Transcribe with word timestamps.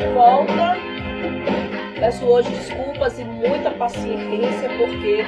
de 0.00 0.08
volta. 0.14 0.76
Peço 1.98 2.24
hoje 2.24 2.48
desculpas 2.48 3.18
e 3.18 3.24
muita 3.24 3.70
paciência 3.72 4.70
porque 4.78 5.22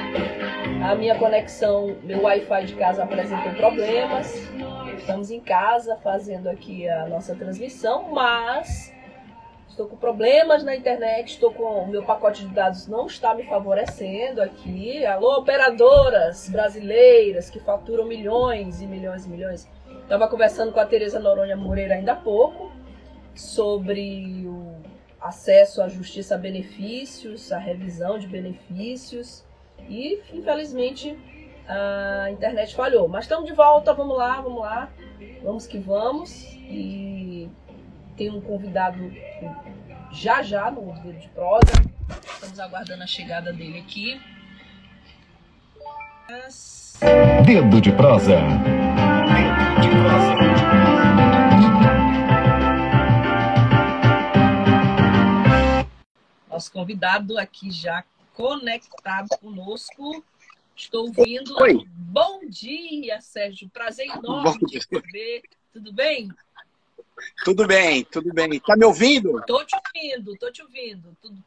a 0.83 0.95
minha 0.95 1.13
conexão, 1.15 1.95
meu 2.01 2.23
Wi-Fi 2.23 2.65
de 2.65 2.73
casa 2.73 3.03
apresentou 3.03 3.51
problemas. 3.53 4.33
Estamos 4.97 5.29
em 5.29 5.39
casa 5.39 5.95
fazendo 5.97 6.49
aqui 6.49 6.89
a 6.89 7.05
nossa 7.05 7.35
transmissão, 7.35 8.11
mas 8.11 8.91
estou 9.69 9.87
com 9.87 9.95
problemas 9.95 10.63
na 10.63 10.75
internet, 10.75 11.33
estou 11.33 11.53
com 11.53 11.83
o 11.83 11.87
meu 11.87 12.03
pacote 12.03 12.43
de 12.43 12.53
dados 12.53 12.87
não 12.87 13.05
está 13.05 13.35
me 13.35 13.43
favorecendo 13.43 14.41
aqui. 14.41 15.05
Alô, 15.05 15.37
operadoras 15.37 16.49
brasileiras 16.49 17.47
que 17.47 17.59
faturam 17.59 18.05
milhões 18.05 18.81
e 18.81 18.87
milhões 18.87 19.27
e 19.27 19.29
milhões. 19.29 19.69
Estava 20.01 20.27
conversando 20.27 20.71
com 20.71 20.79
a 20.79 20.85
Tereza 20.85 21.19
Noronha 21.19 21.55
Moreira 21.55 21.93
ainda 21.93 22.13
há 22.13 22.15
pouco 22.15 22.71
sobre 23.35 24.43
o 24.45 24.81
acesso 25.21 25.81
à 25.81 25.87
justiça 25.87 26.35
a 26.35 26.37
benefícios, 26.37 27.51
a 27.51 27.57
revisão 27.57 28.19
de 28.19 28.27
benefícios 28.27 29.43
e 29.89 30.21
infelizmente 30.33 31.17
a 31.67 32.29
internet 32.31 32.75
falhou. 32.75 33.07
Mas 33.07 33.25
estamos 33.25 33.45
de 33.45 33.53
volta, 33.53 33.93
vamos 33.93 34.17
lá, 34.17 34.41
vamos 34.41 34.59
lá, 34.59 34.89
vamos 35.43 35.65
que 35.65 35.77
vamos 35.77 36.43
e 36.55 37.49
tem 38.17 38.29
um 38.29 38.41
convidado 38.41 39.11
já 40.11 40.41
já 40.41 40.69
no 40.69 40.93
vídeo 40.93 41.19
de 41.19 41.29
prosa. 41.29 41.73
Estamos 42.33 42.59
aguardando 42.59 43.03
a 43.03 43.07
chegada 43.07 43.51
dele 43.53 43.79
aqui. 43.79 44.21
Mas... 46.29 46.99
Dedo 47.45 47.81
de 47.81 47.91
prosa. 47.91 48.35
Dedo 48.35 49.81
de 49.81 49.89
prosa. 49.89 50.22
Nosso 56.53 56.71
convidado 56.71 57.35
aqui 57.39 57.71
já 57.71 58.03
conectado 58.35 59.27
conosco. 59.39 60.23
Estou 60.75 61.07
ouvindo. 61.07 61.59
Oi. 61.59 61.83
Bom 61.87 62.41
dia, 62.47 63.19
Sérgio. 63.21 63.67
Prazer 63.69 64.05
enorme 64.05 64.59
Bom 64.59 64.67
te 64.67 64.79
ver. 65.11 65.41
Tudo 65.71 65.91
bem? 65.91 66.29
Tudo 67.43 67.65
bem, 67.65 68.03
tudo 68.05 68.31
bem. 68.31 68.59
Tá 68.59 68.77
me 68.77 68.85
ouvindo? 68.85 69.41
Tô 69.47 69.65
te 69.65 69.75
ouvindo, 69.75 70.37
tô 70.37 70.51
te 70.51 70.61
ouvindo. 70.61 71.17
Tudo... 71.19 71.43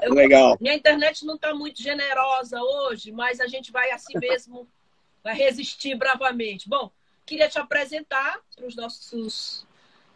Eu- 0.00 0.14
Legal. 0.14 0.56
Minha 0.60 0.74
internet 0.74 1.26
não 1.26 1.34
está 1.34 1.52
muito 1.52 1.82
generosa 1.82 2.62
hoje, 2.62 3.10
mas 3.10 3.40
a 3.40 3.48
gente 3.48 3.72
vai 3.72 3.90
assim 3.90 4.16
mesmo, 4.16 4.68
vai 5.24 5.34
resistir 5.34 5.96
bravamente. 5.96 6.68
Bom, 6.68 6.92
queria 7.26 7.48
te 7.48 7.58
apresentar 7.58 8.38
para 8.54 8.66
os 8.68 8.76
nossos, 8.76 9.66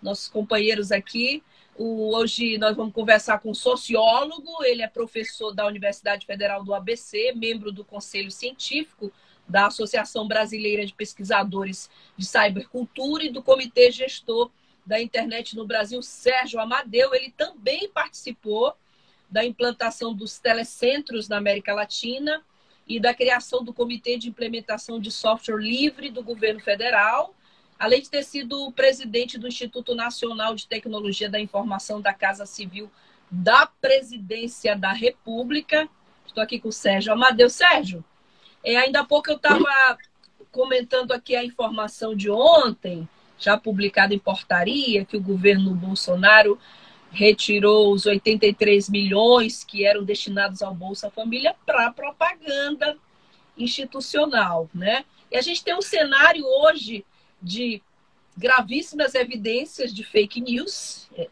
nossos 0.01 0.29
companheiros 0.29 0.93
aqui. 0.93 1.43
O- 1.77 2.15
hoje 2.15 2.59
nós 2.59 2.77
vamos 2.77 2.93
conversar 2.93 3.39
com 3.39 3.51
um 3.51 3.55
sociólogo, 3.55 4.63
ele 4.65 4.83
é 4.83 4.89
professor 4.89 5.53
da 5.55 5.67
Universidade 5.67 6.27
Federal 6.27 6.63
do 6.63 6.75
ABC, 6.75 7.33
membro 7.35 7.73
do 7.73 7.85
Conselho 7.85 8.31
Científico 8.31 9.13
da 9.49 9.67
Associação 9.67 10.29
Brasileira 10.29 10.87
de 10.87 10.93
Pesquisadores 10.93 11.91
de 12.17 12.25
Cybercultura 12.25 13.25
e 13.25 13.31
do 13.31 13.43
Comitê 13.43 13.91
Gestor 13.91 14.51
da 14.87 15.01
Internet 15.01 15.57
no 15.57 15.67
Brasil, 15.67 16.03
Sérgio 16.03 16.61
Amadeu. 16.61 17.15
Ele 17.15 17.33
também 17.37 17.89
participou 17.89 18.75
da 19.29 19.45
implantação 19.45 20.15
dos 20.15 20.39
telecentros 20.39 21.29
na 21.29 21.39
América 21.39 21.75
Latina 21.75 22.45
e 22.87 23.01
da 23.01 23.15
criação 23.15 23.65
do 23.65 23.73
Comitê 23.73 24.19
de 24.19 24.29
Implementação 24.29 25.01
de 25.01 25.11
Software 25.11 25.57
Livre 25.61 26.11
do 26.11 26.23
governo 26.23 26.61
federal, 26.61 27.35
além 27.81 28.03
de 28.03 28.11
ter 28.11 28.23
sido 28.23 28.71
presidente 28.73 29.39
do 29.39 29.49
Instituto 29.49 29.95
Nacional 29.95 30.55
de 30.55 30.67
Tecnologia 30.67 31.31
da 31.31 31.41
Informação 31.41 31.99
da 31.99 32.13
Casa 32.13 32.45
Civil 32.45 32.91
da 33.31 33.67
Presidência 33.67 34.77
da 34.77 34.93
República. 34.93 35.89
Estou 36.27 36.43
aqui 36.43 36.61
com 36.61 36.69
o 36.69 36.73
Sérgio 36.73 37.11
Amadeu. 37.11 37.49
Sérgio, 37.49 38.05
é, 38.63 38.77
ainda 38.77 39.01
há 39.01 39.05
pouco 39.05 39.31
eu 39.31 39.37
estava 39.37 39.97
comentando 40.53 41.13
aqui 41.13 41.35
a 41.35 41.43
informação 41.43 42.15
de 42.15 42.31
ontem, 42.31 43.09
já 43.39 43.57
publicada 43.57 44.13
em 44.13 44.19
portaria, 44.19 45.07
que 45.07 45.17
o 45.17 45.23
governo 45.23 45.75
Bolsonaro 45.75 46.59
retirou 47.11 47.95
os 47.95 48.05
83 48.05 48.91
milhões 48.91 49.65
que 49.65 49.87
eram 49.87 50.05
destinados 50.05 50.61
ao 50.61 50.75
Bolsa 50.75 51.11
Família 51.11 51.57
para 51.65 51.91
propaganda 51.93 52.99
institucional, 53.57 54.69
né? 54.75 55.05
E 55.31 55.37
a 55.37 55.41
gente 55.41 55.65
tem 55.65 55.75
um 55.75 55.81
cenário 55.81 56.45
hoje 56.45 57.07
de 57.43 57.83
gravíssimas 58.37 59.15
evidências 59.15 59.93
de 59.93 60.05
fake 60.05 60.41
news, 60.41 61.09
é, 61.15 61.29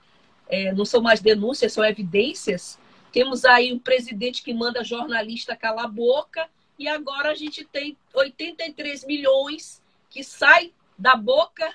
é, 0.49 0.73
não 0.73 0.85
são 0.85 1.01
mais 1.01 1.21
denúncias, 1.21 1.73
são 1.73 1.85
evidências. 1.85 2.79
Temos 3.13 3.45
aí 3.45 3.73
um 3.73 3.79
presidente 3.79 4.43
que 4.43 4.53
manda 4.53 4.85
jornalista 4.85 5.57
calar 5.57 5.87
a 5.87 5.89
boca 5.89 6.49
e 6.79 6.87
agora 6.87 7.31
a 7.31 7.35
gente 7.35 7.65
tem 7.65 7.97
83 8.15 9.05
milhões 9.05 9.83
que 10.11 10.23
sai 10.23 10.73
da 10.99 11.17
boca 11.17 11.73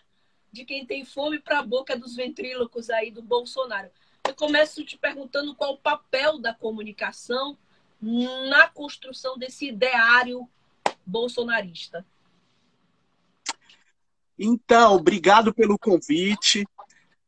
de 0.51 0.63
quem 0.65 0.85
tem 0.85 1.03
fome 1.03 1.39
para 1.39 1.59
a 1.59 1.63
boca 1.63 1.97
dos 1.97 2.15
ventrílocos 2.15 2.89
aí 2.89 3.09
do 3.09 3.21
Bolsonaro. 3.21 3.89
Eu 4.25 4.35
começo 4.35 4.85
te 4.85 4.97
perguntando 4.97 5.55
qual 5.55 5.73
o 5.73 5.77
papel 5.77 6.37
da 6.37 6.53
comunicação 6.53 7.57
na 8.49 8.67
construção 8.67 9.37
desse 9.37 9.67
ideário 9.67 10.47
bolsonarista. 11.05 12.05
Então, 14.37 14.95
obrigado 14.95 15.53
pelo 15.53 15.77
convite. 15.77 16.65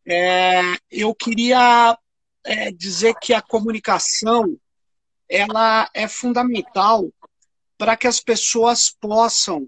É, 0.07 0.61
eu 0.91 1.13
queria 1.15 1.97
é, 2.43 2.71
dizer 2.71 3.15
que 3.21 3.33
a 3.33 3.41
comunicação 3.41 4.57
ela 5.27 5.89
é 5.93 6.07
fundamental 6.07 7.11
para 7.77 7.97
que 7.97 8.07
as 8.07 8.19
pessoas 8.19 8.89
possam 8.89 9.67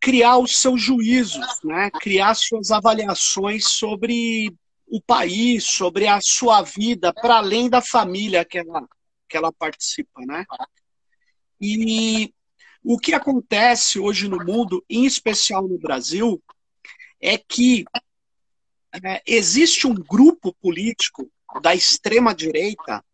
criar 0.00 0.38
os 0.38 0.58
seus 0.58 0.82
juízos, 0.82 1.46
né? 1.62 1.90
criar 1.92 2.34
suas 2.34 2.72
avaliações 2.72 3.68
sobre 3.68 4.52
o 4.86 5.00
país, 5.00 5.64
sobre 5.64 6.08
a 6.08 6.20
sua 6.20 6.60
vida, 6.62 7.14
para 7.14 7.36
além 7.36 7.70
da 7.70 7.80
família 7.80 8.44
que 8.44 8.58
ela, 8.58 8.86
que 9.28 9.36
ela 9.36 9.52
participa. 9.52 10.20
Né? 10.26 10.44
E 11.60 12.34
o 12.84 12.98
que 12.98 13.14
acontece 13.14 13.98
hoje 13.98 14.28
no 14.28 14.44
mundo, 14.44 14.84
em 14.88 15.06
especial 15.06 15.66
no 15.68 15.78
Brasil, 15.78 16.42
é 17.20 17.38
que 17.38 17.84
é, 19.04 19.22
existe 19.26 19.86
um 19.86 19.94
grupo 19.94 20.52
político 20.54 21.30
da 21.60 21.74
extrema-direita 21.74 23.04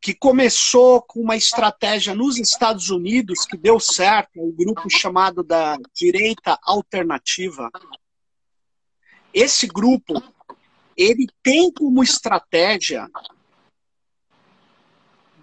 que 0.00 0.14
começou 0.14 1.00
com 1.00 1.20
uma 1.20 1.36
estratégia 1.36 2.14
nos 2.14 2.36
Estados 2.36 2.90
Unidos 2.90 3.46
que 3.46 3.56
deu 3.56 3.80
certo, 3.80 4.38
um 4.38 4.52
grupo 4.52 4.90
chamado 4.90 5.42
da 5.42 5.78
direita 5.94 6.58
alternativa. 6.62 7.70
Esse 9.32 9.66
grupo, 9.66 10.22
ele 10.94 11.26
tem 11.42 11.72
como 11.72 12.02
estratégia 12.02 13.08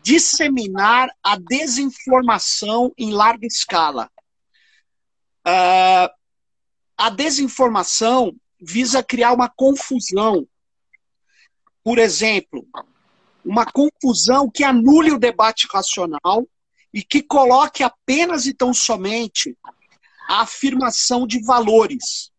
disseminar 0.02 1.10
a 1.24 1.38
desinformação 1.38 2.92
em 2.98 3.12
larga 3.12 3.46
escala. 3.46 4.10
Uh, 5.48 6.10
a 6.98 7.10
desinformação 7.10 8.36
visa 8.60 9.04
criar 9.04 9.34
uma 9.34 9.50
confusão. 9.50 10.48
Por 11.84 11.98
exemplo, 11.98 12.66
uma 13.44 13.66
confusão 13.66 14.50
que 14.50 14.64
anule 14.64 15.12
o 15.12 15.20
debate 15.20 15.68
racional 15.72 16.48
e 16.94 17.04
que 17.04 17.24
coloque 17.24 17.84
apenas 17.84 18.46
e 18.46 18.54
tão 18.54 18.74
somente 18.74 19.58
a 20.28 20.42
afirmação 20.42 21.26
de 21.26 21.44
valores. 21.44 22.32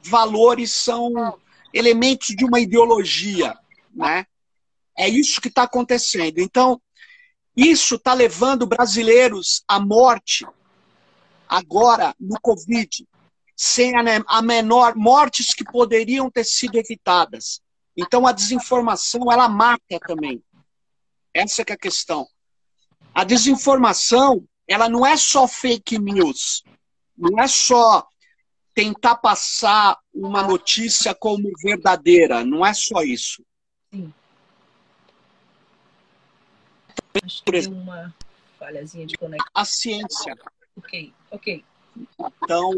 Valores 0.00 0.72
são 0.72 1.38
elementos 1.72 2.28
de 2.28 2.44
uma 2.44 2.60
ideologia, 2.60 3.56
né? 3.94 4.26
É 4.96 5.08
isso 5.08 5.40
que 5.40 5.48
está 5.48 5.62
acontecendo. 5.62 6.38
Então, 6.38 6.80
isso 7.56 7.96
está 7.96 8.14
levando 8.14 8.66
brasileiros 8.66 9.62
à 9.68 9.78
morte 9.78 10.46
agora 11.48 12.14
no 12.18 12.40
Covid, 12.40 13.06
sem 13.54 13.92
a 14.26 14.42
menor 14.42 14.96
mortes 14.96 15.52
que 15.52 15.64
poderiam 15.64 16.30
ter 16.30 16.44
sido 16.44 16.76
evitadas. 16.76 17.60
Então 17.94 18.26
a 18.26 18.32
desinformação 18.32 19.30
ela 19.30 19.48
mata 19.48 20.00
também. 20.06 20.42
Essa 21.34 21.62
é 21.62 21.72
a 21.72 21.76
questão. 21.76 22.26
A 23.14 23.22
desinformação 23.22 24.46
ela 24.66 24.88
não 24.88 25.06
é 25.06 25.16
só 25.18 25.46
fake 25.46 25.98
news, 25.98 26.62
não 27.16 27.38
é 27.38 27.46
só 27.46 28.06
tentar 28.74 29.16
passar 29.16 29.98
uma 30.14 30.42
notícia 30.42 31.14
como 31.14 31.50
verdadeira, 31.62 32.42
não 32.42 32.64
é 32.64 32.72
só 32.72 33.02
isso. 33.02 33.44
Sim. 33.92 34.14
Acho 37.22 37.42
que 37.42 37.52
tem 37.52 37.72
uma 37.72 38.14
falhazinha 38.58 39.06
de 39.06 39.16
conexão. 39.16 39.50
A 39.54 39.64
ciência. 39.64 40.38
Ok, 40.76 41.12
ok. 41.30 41.64
Então, 42.18 42.72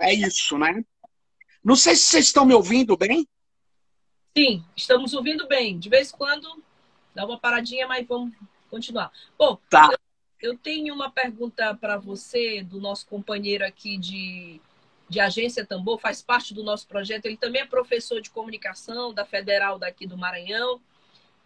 é 0.00 0.12
isso, 0.14 0.58
né? 0.58 0.84
Não 1.62 1.76
sei 1.76 1.94
se 1.96 2.02
vocês 2.02 2.26
estão 2.26 2.44
me 2.44 2.54
ouvindo 2.54 2.96
bem. 2.96 3.26
Sim, 4.36 4.64
estamos 4.76 5.14
ouvindo 5.14 5.46
bem. 5.46 5.78
De 5.78 5.88
vez 5.88 6.12
em 6.12 6.16
quando 6.16 6.62
dá 7.14 7.24
uma 7.24 7.38
paradinha, 7.38 7.86
mas 7.86 8.06
vamos 8.06 8.34
continuar. 8.70 9.10
Bom, 9.38 9.58
tá. 9.70 9.88
eu, 10.40 10.50
eu 10.50 10.58
tenho 10.58 10.94
uma 10.94 11.10
pergunta 11.10 11.74
para 11.74 11.96
você, 11.96 12.62
do 12.62 12.80
nosso 12.80 13.06
companheiro 13.06 13.64
aqui 13.64 13.96
de, 13.96 14.60
de 15.08 15.20
Agência 15.20 15.64
Tambor, 15.64 15.98
faz 15.98 16.20
parte 16.20 16.52
do 16.52 16.62
nosso 16.62 16.86
projeto. 16.86 17.26
Ele 17.26 17.36
também 17.36 17.62
é 17.62 17.66
professor 17.66 18.20
de 18.20 18.30
comunicação 18.30 19.14
da 19.14 19.24
Federal 19.24 19.78
daqui 19.78 20.06
do 20.06 20.18
Maranhão. 20.18 20.80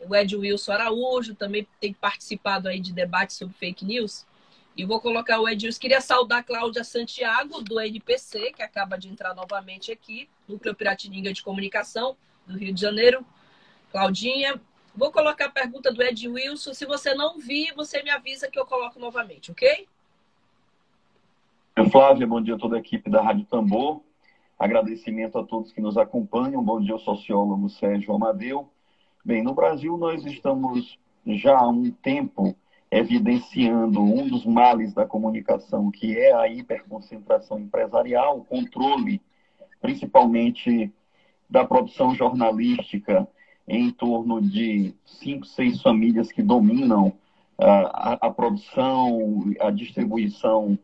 O 0.08 0.14
Ed 0.14 0.34
Wilson 0.36 0.72
Araújo 0.72 1.34
também 1.34 1.66
tem 1.78 1.92
participado 1.92 2.68
aí 2.68 2.80
de 2.80 2.92
debates 2.92 3.36
sobre 3.36 3.54
fake 3.54 3.84
news. 3.84 4.26
E 4.76 4.84
vou 4.84 5.00
colocar 5.00 5.40
o 5.40 5.48
Ed 5.48 5.66
Wilson. 5.66 5.80
Queria 5.80 6.00
saudar 6.00 6.38
a 6.38 6.42
Cláudia 6.42 6.84
Santiago, 6.84 7.60
do 7.60 7.80
NPC, 7.80 8.52
que 8.52 8.62
acaba 8.62 8.96
de 8.96 9.08
entrar 9.08 9.34
novamente 9.34 9.92
aqui, 9.92 10.28
Núcleo 10.48 10.74
Piratininga 10.74 11.32
de 11.32 11.42
Comunicação 11.42 12.16
do 12.46 12.56
Rio 12.56 12.72
de 12.72 12.80
Janeiro. 12.80 13.24
Claudinha, 13.90 14.60
vou 14.94 15.10
colocar 15.10 15.46
a 15.46 15.50
pergunta 15.50 15.92
do 15.92 16.02
Ed 16.02 16.28
Wilson. 16.28 16.72
Se 16.72 16.86
você 16.86 17.14
não 17.14 17.38
vir, 17.38 17.74
você 17.74 18.02
me 18.02 18.10
avisa 18.10 18.50
que 18.50 18.58
eu 18.58 18.66
coloco 18.66 18.98
novamente, 18.98 19.50
ok? 19.50 19.86
Flávia, 21.90 22.26
bom 22.26 22.40
dia 22.40 22.54
a 22.54 22.58
toda 22.58 22.76
a 22.76 22.78
equipe 22.78 23.10
da 23.10 23.22
Rádio 23.22 23.46
Tambor. 23.46 24.02
Agradecimento 24.58 25.38
a 25.38 25.44
todos 25.44 25.72
que 25.72 25.80
nos 25.80 25.96
acompanham. 25.96 26.62
Bom 26.62 26.80
dia 26.80 26.92
ao 26.92 26.98
sociólogo 26.98 27.68
Sérgio 27.70 28.14
Amadeu. 28.14 28.70
Bem, 29.22 29.42
no 29.42 29.54
Brasil 29.54 29.98
nós 29.98 30.24
estamos 30.24 30.98
já 31.26 31.58
há 31.58 31.68
um 31.68 31.90
tempo 31.90 32.56
evidenciando 32.90 34.00
um 34.00 34.26
dos 34.26 34.46
males 34.46 34.94
da 34.94 35.04
comunicação, 35.04 35.90
que 35.90 36.18
é 36.18 36.32
a 36.32 36.48
hiperconcentração 36.48 37.58
empresarial, 37.58 38.38
o 38.38 38.44
controle, 38.44 39.20
principalmente 39.80 40.90
da 41.50 41.66
produção 41.66 42.14
jornalística 42.14 43.28
em 43.68 43.90
torno 43.90 44.40
de 44.40 44.94
cinco, 45.04 45.44
seis 45.44 45.82
famílias 45.82 46.32
que 46.32 46.42
dominam 46.42 47.12
a, 47.58 48.26
a 48.26 48.30
produção, 48.30 49.52
a 49.60 49.70
distribuição 49.70 50.78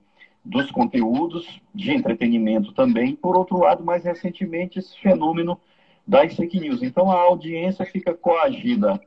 dos 0.44 0.70
conteúdos 0.70 1.58
de 1.74 1.90
entretenimento 1.90 2.72
também. 2.74 3.16
Por 3.16 3.34
outro 3.34 3.58
lado, 3.58 3.82
mais 3.82 4.04
recentemente, 4.04 4.78
esse 4.78 4.96
fenômeno 5.00 5.58
das 6.06 6.34
fake 6.34 6.60
news. 6.60 6.82
Então, 6.82 7.10
a 7.10 7.20
audiência 7.20 7.84
fica 7.84 8.14
coagida 8.14 9.00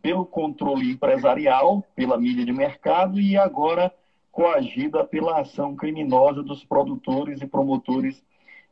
pelo 0.00 0.24
controle 0.24 0.92
empresarial, 0.92 1.82
pela 1.96 2.18
mídia 2.18 2.44
de 2.44 2.52
mercado 2.52 3.20
e 3.20 3.36
agora 3.36 3.92
coagida 4.30 5.04
pela 5.04 5.40
ação 5.40 5.74
criminosa 5.74 6.42
dos 6.42 6.64
produtores 6.64 7.40
e 7.40 7.46
promotores 7.46 8.22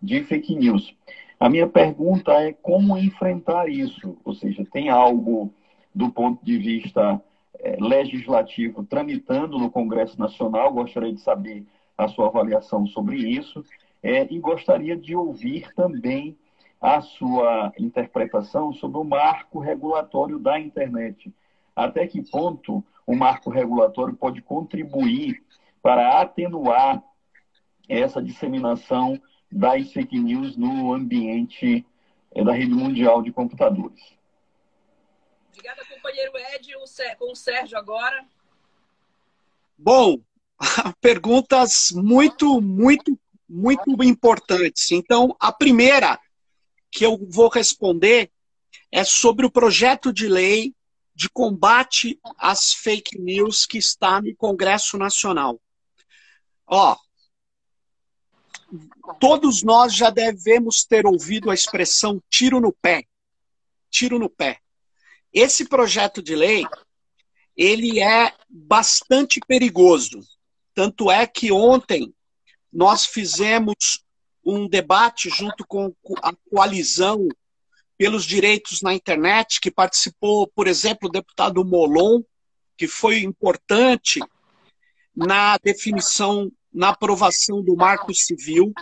de 0.00 0.22
fake 0.24 0.54
news. 0.54 0.94
A 1.38 1.48
minha 1.48 1.66
pergunta 1.66 2.32
é 2.32 2.52
como 2.52 2.98
enfrentar 2.98 3.68
isso? 3.68 4.16
Ou 4.24 4.34
seja, 4.34 4.64
tem 4.70 4.90
algo 4.90 5.52
do 5.94 6.10
ponto 6.10 6.44
de 6.44 6.58
vista 6.58 7.20
é, 7.58 7.76
legislativo 7.80 8.84
tramitando 8.84 9.58
no 9.58 9.70
Congresso 9.70 10.18
Nacional? 10.18 10.72
Gostaria 10.72 11.12
de 11.12 11.20
saber 11.20 11.64
a 11.96 12.08
sua 12.08 12.26
avaliação 12.26 12.86
sobre 12.86 13.16
isso. 13.16 13.64
É, 14.02 14.26
e 14.32 14.38
gostaria 14.38 14.96
de 14.96 15.14
ouvir 15.14 15.72
também 15.74 16.36
a 16.82 17.00
sua 17.00 17.72
interpretação 17.78 18.72
sobre 18.72 18.98
o 18.98 19.04
marco 19.04 19.60
regulatório 19.60 20.36
da 20.40 20.58
internet. 20.58 21.32
Até 21.76 22.08
que 22.08 22.28
ponto 22.28 22.84
o 23.06 23.14
marco 23.14 23.50
regulatório 23.50 24.16
pode 24.16 24.42
contribuir 24.42 25.40
para 25.80 26.20
atenuar 26.20 27.00
essa 27.88 28.20
disseminação 28.20 29.20
das 29.50 29.92
fake 29.92 30.18
news 30.18 30.56
no 30.56 30.92
ambiente 30.92 31.86
é, 32.34 32.42
da 32.42 32.52
rede 32.52 32.74
mundial 32.74 33.22
de 33.22 33.30
computadores. 33.30 34.02
Obrigada, 35.52 35.84
companheiro 35.84 36.32
Ed, 36.54 36.72
com 37.16 37.30
o 37.30 37.36
Sérgio 37.36 37.78
agora. 37.78 38.24
Bom, 39.78 40.18
perguntas 41.00 41.92
muito, 41.92 42.60
muito, 42.60 43.16
muito 43.48 44.02
importantes. 44.02 44.90
Então, 44.90 45.36
a 45.38 45.52
primeira 45.52 46.18
que 46.92 47.04
eu 47.06 47.18
vou 47.30 47.48
responder 47.48 48.30
é 48.92 49.02
sobre 49.02 49.46
o 49.46 49.50
projeto 49.50 50.12
de 50.12 50.28
lei 50.28 50.74
de 51.14 51.28
combate 51.28 52.20
às 52.36 52.74
fake 52.74 53.18
news 53.18 53.64
que 53.64 53.78
está 53.78 54.20
no 54.20 54.34
Congresso 54.36 54.98
Nacional. 54.98 55.60
Ó, 56.66 56.96
todos 59.18 59.62
nós 59.62 59.94
já 59.94 60.10
devemos 60.10 60.84
ter 60.84 61.06
ouvido 61.06 61.50
a 61.50 61.54
expressão 61.54 62.22
tiro 62.30 62.60
no 62.60 62.72
pé. 62.72 63.04
Tiro 63.90 64.18
no 64.18 64.28
pé. 64.28 64.58
Esse 65.32 65.66
projeto 65.66 66.22
de 66.22 66.34
lei, 66.34 66.64
ele 67.56 68.00
é 68.00 68.34
bastante 68.48 69.40
perigoso. 69.40 70.20
Tanto 70.74 71.10
é 71.10 71.26
que 71.26 71.50
ontem 71.50 72.14
nós 72.72 73.04
fizemos 73.04 74.02
um 74.44 74.68
debate 74.68 75.28
junto 75.30 75.64
com 75.66 75.94
a 76.22 76.32
coalizão 76.50 77.28
pelos 77.96 78.24
direitos 78.24 78.82
na 78.82 78.92
internet, 78.92 79.60
que 79.60 79.70
participou, 79.70 80.46
por 80.48 80.66
exemplo, 80.66 81.08
o 81.08 81.12
deputado 81.12 81.64
Molon, 81.64 82.22
que 82.76 82.88
foi 82.88 83.20
importante 83.20 84.20
na 85.14 85.56
definição 85.58 86.50
na 86.72 86.88
aprovação 86.88 87.62
do 87.62 87.76
Marco 87.76 88.14
Civil. 88.14 88.72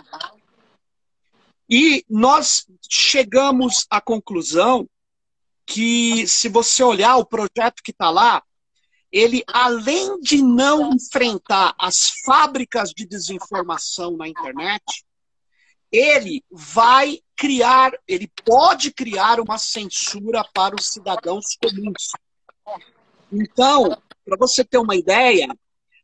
E 1.69 2.05
nós 2.09 2.65
chegamos 2.89 3.85
à 3.89 3.99
conclusão 4.01 4.89
que, 5.65 6.27
se 6.27 6.49
você 6.49 6.83
olhar 6.83 7.17
o 7.17 7.25
projeto 7.25 7.83
que 7.83 7.91
está 7.91 8.09
lá, 8.09 8.41
ele, 9.11 9.43
além 9.47 10.19
de 10.21 10.41
não 10.41 10.93
enfrentar 10.93 11.75
as 11.77 12.09
fábricas 12.25 12.91
de 12.91 13.05
desinformação 13.05 14.15
na 14.15 14.27
internet, 14.27 15.03
ele 15.91 16.43
vai 16.49 17.19
criar, 17.35 17.91
ele 18.07 18.31
pode 18.45 18.91
criar 18.91 19.39
uma 19.39 19.57
censura 19.57 20.43
para 20.53 20.75
os 20.75 20.87
cidadãos 20.87 21.57
comuns. 21.61 22.11
Então, 23.31 23.97
para 24.23 24.37
você 24.37 24.63
ter 24.63 24.77
uma 24.77 24.95
ideia, 24.95 25.47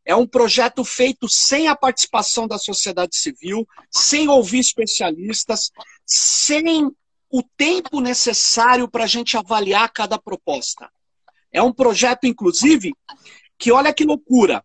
é 0.03 0.15
um 0.15 0.25
projeto 0.25 0.83
feito 0.83 1.27
sem 1.29 1.67
a 1.67 1.75
participação 1.75 2.47
da 2.47 2.57
sociedade 2.57 3.15
civil, 3.17 3.67
sem 3.91 4.27
ouvir 4.29 4.59
especialistas, 4.59 5.69
sem 6.05 6.91
o 7.29 7.43
tempo 7.55 7.99
necessário 7.99 8.87
para 8.89 9.03
a 9.03 9.07
gente 9.07 9.37
avaliar 9.37 9.91
cada 9.91 10.17
proposta. 10.17 10.89
É 11.51 11.61
um 11.61 11.73
projeto, 11.73 12.25
inclusive, 12.25 12.93
que 13.57 13.71
olha 13.71 13.93
que 13.93 14.05
loucura. 14.05 14.63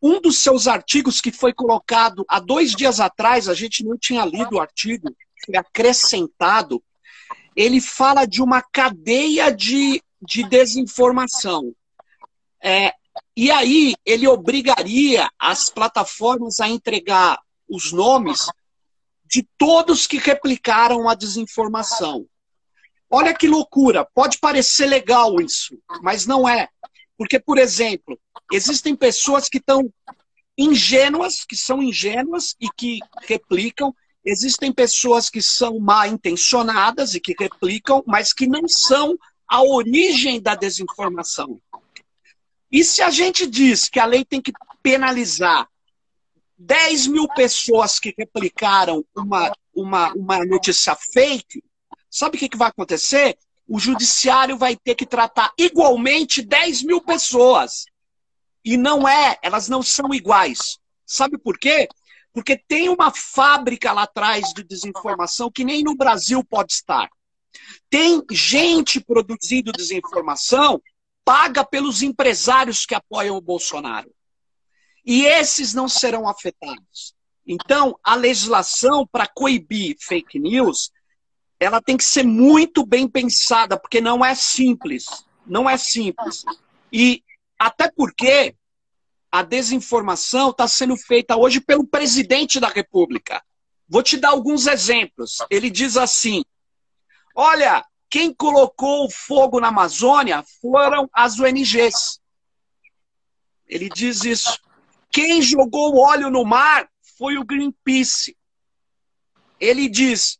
Um 0.00 0.20
dos 0.20 0.38
seus 0.38 0.68
artigos 0.68 1.20
que 1.20 1.32
foi 1.32 1.52
colocado 1.52 2.24
há 2.28 2.38
dois 2.38 2.74
dias 2.74 3.00
atrás, 3.00 3.48
a 3.48 3.54
gente 3.54 3.84
não 3.84 3.96
tinha 3.98 4.24
lido 4.24 4.56
o 4.56 4.60
artigo, 4.60 5.14
foi 5.44 5.56
acrescentado. 5.56 6.82
Ele 7.56 7.80
fala 7.80 8.24
de 8.24 8.40
uma 8.40 8.62
cadeia 8.62 9.50
de, 9.52 10.02
de 10.22 10.44
desinformação. 10.44 11.74
É, 12.62 12.92
e 13.36 13.50
aí 13.50 13.94
ele 14.04 14.26
obrigaria 14.26 15.28
as 15.38 15.68
plataformas 15.68 16.60
a 16.60 16.68
entregar 16.68 17.40
os 17.68 17.92
nomes 17.92 18.46
de 19.24 19.46
todos 19.58 20.06
que 20.06 20.18
replicaram 20.18 21.08
a 21.08 21.14
desinformação. 21.14 22.26
Olha 23.10 23.34
que 23.34 23.48
loucura, 23.48 24.04
pode 24.14 24.38
parecer 24.38 24.86
legal 24.86 25.40
isso, 25.40 25.78
mas 26.02 26.26
não 26.26 26.48
é. 26.48 26.68
Porque, 27.18 27.40
por 27.40 27.58
exemplo, 27.58 28.18
existem 28.52 28.94
pessoas 28.94 29.48
que 29.48 29.58
estão 29.58 29.92
ingênuas, 30.56 31.44
que 31.44 31.56
são 31.56 31.82
ingênuas 31.82 32.54
e 32.60 32.68
que 32.70 33.00
replicam, 33.26 33.92
existem 34.24 34.72
pessoas 34.72 35.28
que 35.28 35.42
são 35.42 35.80
mal 35.80 36.06
intencionadas 36.06 37.14
e 37.14 37.20
que 37.20 37.34
replicam, 37.38 38.04
mas 38.06 38.32
que 38.32 38.46
não 38.46 38.68
são 38.68 39.18
a 39.48 39.62
origem 39.62 40.40
da 40.40 40.54
desinformação. 40.54 41.60
E 42.70 42.84
se 42.84 43.02
a 43.02 43.10
gente 43.10 43.46
diz 43.46 43.88
que 43.88 43.98
a 43.98 44.06
lei 44.06 44.24
tem 44.24 44.40
que 44.40 44.52
penalizar 44.82 45.68
10 46.56 47.06
mil 47.08 47.26
pessoas 47.28 47.98
que 47.98 48.14
replicaram 48.16 49.04
uma, 49.16 49.52
uma, 49.74 50.12
uma 50.12 50.44
notícia 50.44 50.94
fake, 50.94 51.64
sabe 52.10 52.36
o 52.36 52.38
que, 52.38 52.48
que 52.48 52.56
vai 52.56 52.68
acontecer? 52.68 53.36
O 53.68 53.78
judiciário 53.78 54.56
vai 54.56 54.74
ter 54.74 54.94
que 54.94 55.04
tratar 55.04 55.52
igualmente 55.58 56.40
10 56.40 56.82
mil 56.84 57.02
pessoas. 57.02 57.84
E 58.64 58.76
não 58.78 59.06
é, 59.06 59.38
elas 59.42 59.68
não 59.68 59.82
são 59.82 60.14
iguais. 60.14 60.78
Sabe 61.04 61.36
por 61.36 61.58
quê? 61.58 61.86
Porque 62.32 62.56
tem 62.56 62.88
uma 62.88 63.12
fábrica 63.14 63.92
lá 63.92 64.04
atrás 64.04 64.54
de 64.54 64.62
desinformação 64.64 65.50
que 65.50 65.64
nem 65.64 65.82
no 65.82 65.94
Brasil 65.94 66.42
pode 66.42 66.72
estar. 66.72 67.08
Tem 67.90 68.24
gente 68.30 69.00
produzindo 69.00 69.72
desinformação 69.72 70.80
paga 71.28 71.62
pelos 71.62 72.02
empresários 72.02 72.86
que 72.86 72.94
apoiam 72.94 73.36
o 73.36 73.40
Bolsonaro. 73.40 74.10
E 75.04 75.26
esses 75.26 75.74
não 75.74 75.86
serão 75.86 76.26
afetados. 76.26 77.14
Então, 77.46 77.98
a 78.02 78.14
legislação 78.14 79.06
para 79.06 79.26
coibir 79.26 79.96
fake 80.00 80.38
news 80.38 80.90
ela 81.60 81.82
tem 81.82 81.96
que 81.96 82.04
ser 82.04 82.24
muito 82.24 82.86
bem 82.86 83.08
pensada, 83.08 83.78
porque 83.78 84.00
não 84.00 84.24
é 84.24 84.34
simples. 84.34 85.06
Não 85.46 85.68
é 85.68 85.76
simples. 85.76 86.44
E 86.92 87.22
até 87.58 87.90
porque 87.90 88.54
a 89.30 89.42
desinformação 89.42 90.50
está 90.50 90.68
sendo 90.68 90.96
feita 90.96 91.36
hoje 91.36 91.60
pelo 91.60 91.86
presidente 91.86 92.60
da 92.60 92.68
República. 92.68 93.42
Vou 93.88 94.02
te 94.02 94.16
dar 94.16 94.30
alguns 94.30 94.66
exemplos. 94.66 95.38
Ele 95.50 95.70
diz 95.70 95.96
assim: 95.96 96.44
olha, 97.34 97.84
quem 98.08 98.32
colocou 98.32 99.06
o 99.06 99.10
fogo 99.10 99.60
na 99.60 99.68
Amazônia 99.68 100.44
foram 100.60 101.08
as 101.12 101.38
ONGs. 101.40 102.20
Ele 103.66 103.88
diz 103.88 104.24
isso. 104.24 104.58
Quem 105.10 105.42
jogou 105.42 105.98
óleo 105.98 106.30
no 106.30 106.44
mar 106.44 106.88
foi 107.18 107.36
o 107.36 107.44
Greenpeace. 107.44 108.36
Ele 109.58 109.88
diz: 109.88 110.38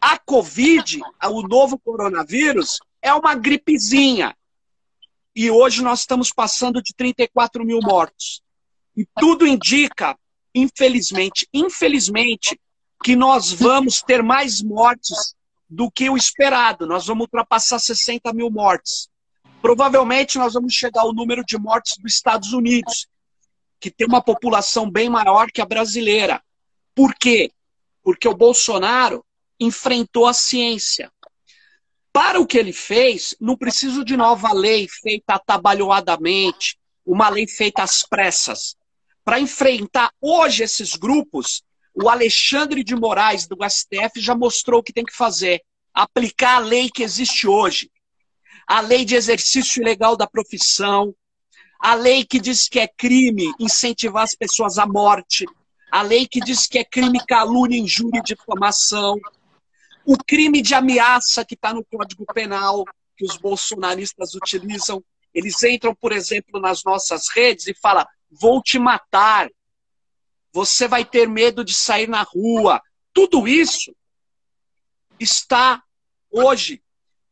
a 0.00 0.18
Covid, 0.18 1.00
o 1.24 1.42
novo 1.42 1.78
coronavírus, 1.78 2.78
é 3.02 3.12
uma 3.12 3.34
gripezinha. 3.34 4.34
E 5.34 5.50
hoje 5.50 5.82
nós 5.82 6.00
estamos 6.00 6.32
passando 6.32 6.82
de 6.82 6.94
34 6.94 7.64
mil 7.64 7.80
mortos. 7.82 8.42
E 8.96 9.06
tudo 9.18 9.46
indica, 9.46 10.16
infelizmente, 10.54 11.46
infelizmente, 11.52 12.58
que 13.04 13.14
nós 13.14 13.52
vamos 13.52 14.02
ter 14.02 14.22
mais 14.22 14.62
mortes 14.62 15.34
do 15.68 15.90
que 15.90 16.10
o 16.10 16.16
esperado. 16.16 16.86
Nós 16.86 17.06
vamos 17.06 17.22
ultrapassar 17.24 17.78
60 17.78 18.32
mil 18.32 18.50
mortes. 18.50 19.08
Provavelmente 19.62 20.38
nós 20.38 20.54
vamos 20.54 20.72
chegar 20.72 21.02
ao 21.02 21.14
número 21.14 21.44
de 21.44 21.58
mortes 21.58 21.96
dos 21.98 22.14
Estados 22.14 22.52
Unidos, 22.52 23.06
que 23.78 23.90
tem 23.90 24.06
uma 24.06 24.22
população 24.22 24.90
bem 24.90 25.08
maior 25.08 25.50
que 25.50 25.60
a 25.60 25.66
brasileira. 25.66 26.42
Por 26.94 27.14
quê? 27.14 27.52
Porque 28.02 28.26
o 28.26 28.34
Bolsonaro 28.34 29.24
enfrentou 29.60 30.26
a 30.26 30.32
ciência. 30.32 31.12
Para 32.12 32.40
o 32.40 32.46
que 32.46 32.58
ele 32.58 32.72
fez, 32.72 33.34
não 33.40 33.56
preciso 33.56 34.04
de 34.04 34.16
nova 34.16 34.52
lei 34.52 34.88
feita 34.88 35.34
atabalhoadamente, 35.34 36.78
uma 37.06 37.28
lei 37.28 37.46
feita 37.46 37.82
às 37.82 38.02
pressas. 38.02 38.74
Para 39.24 39.38
enfrentar 39.38 40.10
hoje 40.20 40.64
esses 40.64 40.96
grupos, 40.96 41.62
o 41.94 42.08
Alexandre 42.08 42.82
de 42.82 42.96
Moraes, 42.96 43.46
do 43.46 43.56
STF, 43.68 44.20
já 44.20 44.34
mostrou 44.34 44.80
o 44.80 44.82
que 44.82 44.92
tem 44.92 45.04
que 45.04 45.14
fazer: 45.14 45.62
aplicar 45.94 46.56
a 46.56 46.60
lei 46.60 46.90
que 46.90 47.02
existe 47.02 47.46
hoje. 47.46 47.90
A 48.66 48.80
lei 48.80 49.04
de 49.04 49.14
exercício 49.14 49.82
ilegal 49.82 50.16
da 50.16 50.26
profissão, 50.26 51.14
a 51.78 51.94
lei 51.94 52.24
que 52.24 52.38
diz 52.38 52.68
que 52.68 52.78
é 52.78 52.86
crime 52.86 53.52
incentivar 53.58 54.22
as 54.22 54.34
pessoas 54.34 54.78
à 54.78 54.86
morte, 54.86 55.44
a 55.90 56.02
lei 56.02 56.26
que 56.26 56.40
diz 56.40 56.66
que 56.66 56.78
é 56.78 56.84
crime 56.84 57.18
calúnia, 57.26 57.78
injúria 57.78 58.20
e 58.20 58.22
difamação, 58.22 59.18
o 60.04 60.16
crime 60.16 60.62
de 60.62 60.74
ameaça 60.74 61.44
que 61.44 61.54
está 61.54 61.72
no 61.72 61.84
Código 61.84 62.24
Penal, 62.32 62.84
que 63.16 63.24
os 63.24 63.36
bolsonaristas 63.36 64.34
utilizam. 64.34 65.04
Eles 65.32 65.62
entram, 65.62 65.94
por 65.94 66.12
exemplo, 66.12 66.60
nas 66.60 66.82
nossas 66.84 67.28
redes 67.28 67.66
e 67.66 67.74
falam: 67.74 68.04
vou 68.30 68.62
te 68.62 68.78
matar, 68.78 69.50
você 70.52 70.88
vai 70.88 71.04
ter 71.04 71.28
medo 71.28 71.64
de 71.64 71.74
sair 71.74 72.08
na 72.08 72.22
rua. 72.22 72.80
Tudo 73.12 73.46
isso 73.46 73.94
está 75.18 75.82
hoje 76.30 76.82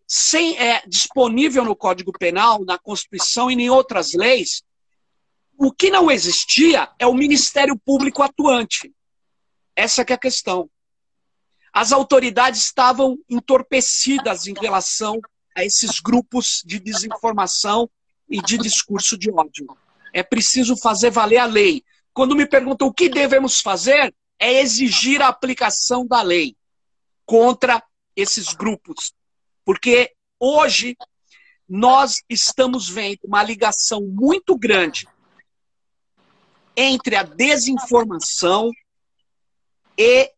sem, 0.06 0.58
é, 0.58 0.82
disponível 0.86 1.64
no 1.64 1.76
Código 1.76 2.12
Penal, 2.12 2.64
na 2.64 2.78
Constituição 2.78 3.50
e 3.50 3.54
em 3.54 3.70
outras 3.70 4.14
leis. 4.14 4.62
O 5.56 5.72
que 5.72 5.90
não 5.90 6.10
existia 6.10 6.88
é 6.98 7.06
o 7.06 7.14
Ministério 7.14 7.76
Público 7.76 8.22
atuante. 8.22 8.92
Essa 9.74 10.02
é 10.02 10.12
a 10.12 10.18
questão 10.18 10.70
as 11.72 11.92
autoridades 11.92 12.64
estavam 12.64 13.18
entorpecidas 13.28 14.46
em 14.46 14.54
relação 14.54 15.20
a 15.56 15.64
esses 15.64 16.00
grupos 16.00 16.62
de 16.64 16.78
desinformação 16.78 17.88
e 18.28 18.40
de 18.40 18.58
discurso 18.58 19.16
de 19.18 19.30
ódio. 19.30 19.66
É 20.12 20.22
preciso 20.22 20.76
fazer 20.76 21.10
valer 21.10 21.38
a 21.38 21.46
lei. 21.46 21.82
Quando 22.12 22.36
me 22.36 22.46
perguntam 22.46 22.88
o 22.88 22.92
que 22.92 23.08
devemos 23.08 23.60
fazer, 23.60 24.14
é 24.38 24.60
exigir 24.60 25.20
a 25.20 25.28
aplicação 25.28 26.06
da 26.06 26.22
lei 26.22 26.56
contra 27.26 27.82
esses 28.16 28.52
grupos. 28.52 29.12
Porque 29.64 30.12
hoje 30.38 30.96
nós 31.68 32.22
estamos 32.28 32.88
vendo 32.88 33.20
uma 33.24 33.42
ligação 33.42 34.00
muito 34.00 34.56
grande 34.56 35.06
entre 36.76 37.16
a 37.16 37.24
desinformação 37.24 38.70
e 39.96 40.32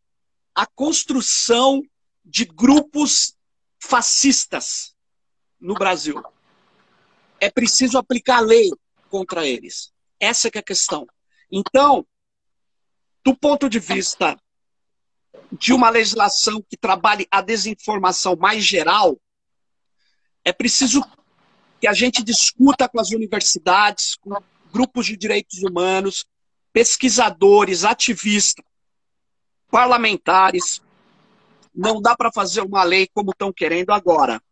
a 0.61 0.67
construção 0.67 1.83
de 2.23 2.45
grupos 2.45 3.35
fascistas 3.79 4.95
no 5.59 5.73
Brasil. 5.73 6.23
É 7.41 7.51
preciso 7.51 7.97
aplicar 7.97 8.37
a 8.37 8.43
lei 8.43 8.71
contra 9.09 9.47
eles. 9.47 9.91
Essa 10.21 10.49
é, 10.49 10.59
a 10.59 10.63
questão. 10.63 11.07
Então, 11.51 12.07
do 13.25 13.35
ponto 13.35 13.71
de 13.71 13.79
vista 13.79 14.39
de 15.51 15.73
uma 15.73 15.89
legislação 15.89 16.63
que 16.69 16.77
trabalhe 16.77 17.27
a 17.31 17.41
desinformação 17.41 18.37
mais 18.37 18.63
geral, 18.63 19.19
é 20.45 20.53
preciso 20.53 21.01
que 21.81 21.89
a 21.89 21.95
gente 21.95 22.23
discuta 22.23 22.87
com 22.87 23.01
as 23.01 23.13
universidades, 23.13 24.15
com 24.17 24.37
grupos 24.71 25.07
de 25.07 25.17
direitos 25.17 25.63
humanos, 25.63 26.27
pesquisadores, 26.71 27.83
ativistas, 27.83 28.63
parlamentares. 29.71 30.83
Não 31.75 32.01
dá 32.01 32.17
para 32.17 32.33
fazer 32.33 32.61
uma 32.63 32.83
lei 32.83 33.09
como 33.15 33.31
estão 33.31 33.53
querendo 33.53 33.91
agora. 33.91 34.43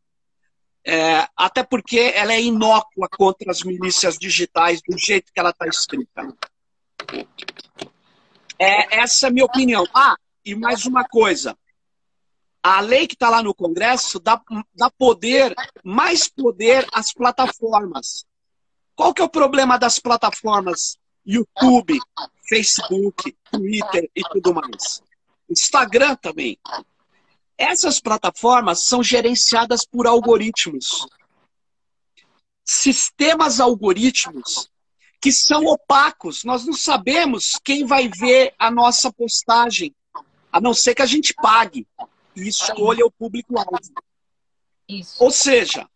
É, 0.87 1.29
até 1.37 1.63
porque 1.63 2.13
ela 2.15 2.33
é 2.33 2.41
inócua 2.41 3.09
contra 3.11 3.51
as 3.51 3.63
milícias 3.63 4.17
digitais 4.17 4.81
do 4.89 4.97
jeito 4.97 5.33
que 5.33 5.39
ela 5.39 5.51
está 5.51 5.67
escrita. 5.67 6.35
É, 8.59 9.01
essa 9.01 9.27
é 9.27 9.29
a 9.29 9.33
minha 9.33 9.45
opinião. 9.45 9.85
Ah, 9.95 10.17
e 10.45 10.55
mais 10.55 10.87
uma 10.87 11.05
coisa. 11.05 11.57
A 12.63 12.81
lei 12.81 13.07
que 13.07 13.15
está 13.15 13.29
lá 13.29 13.43
no 13.43 13.55
Congresso 13.55 14.19
dá, 14.19 14.41
dá 14.75 14.91
poder, 14.91 15.55
mais 15.85 16.29
poder 16.29 16.87
às 16.93 17.13
plataformas. 17.13 18.25
Qual 18.95 19.15
que 19.15 19.23
é 19.23 19.25
o 19.25 19.29
problema 19.29 19.79
das 19.79 19.99
plataformas 19.99 20.97
YouTube, 21.25 21.99
Facebook, 22.49 23.37
Twitter 23.51 24.11
e 24.15 24.23
tudo 24.23 24.55
mais? 24.55 25.03
Instagram 25.51 26.17
também. 26.17 26.59
Essas 27.57 27.99
plataformas 28.01 28.85
são 28.85 29.03
gerenciadas 29.03 29.85
por 29.85 30.07
algoritmos. 30.07 31.07
Sistemas 32.65 33.59
algoritmos 33.61 34.71
que 35.21 35.33
são 35.33 35.65
opacos. 35.65 36.45
Nós 36.45 36.65
não 36.65 36.73
sabemos 36.73 37.59
quem 37.65 37.85
vai 37.85 38.09
ver 38.09 38.55
a 38.59 38.71
nossa 38.71 39.13
postagem, 39.13 39.95
a 40.53 40.61
não 40.61 40.73
ser 40.73 40.95
que 40.95 41.03
a 41.03 41.07
gente 41.07 41.35
pague 41.35 41.87
e 42.37 42.47
escolha 42.47 43.05
o 43.05 43.11
público-alvo. 43.11 43.79
Ou 45.19 45.31
seja, 45.31 45.89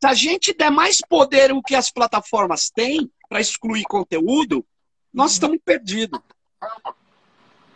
se 0.00 0.06
a 0.06 0.14
gente 0.14 0.52
der 0.52 0.70
mais 0.70 1.00
poder 1.00 1.52
o 1.52 1.62
que 1.62 1.74
as 1.74 1.90
plataformas 1.90 2.70
têm 2.70 3.10
para 3.28 3.40
excluir 3.40 3.84
conteúdo, 3.84 4.66
nós 5.12 5.32
estamos 5.32 5.58
perdidos 5.64 6.20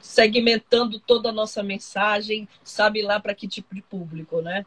segmentando 0.00 1.00
toda 1.00 1.30
a 1.30 1.32
nossa 1.32 1.62
mensagem, 1.62 2.48
sabe 2.62 3.02
lá 3.02 3.18
para 3.20 3.34
que 3.34 3.48
tipo 3.48 3.74
de 3.74 3.82
público, 3.82 4.40
né? 4.40 4.64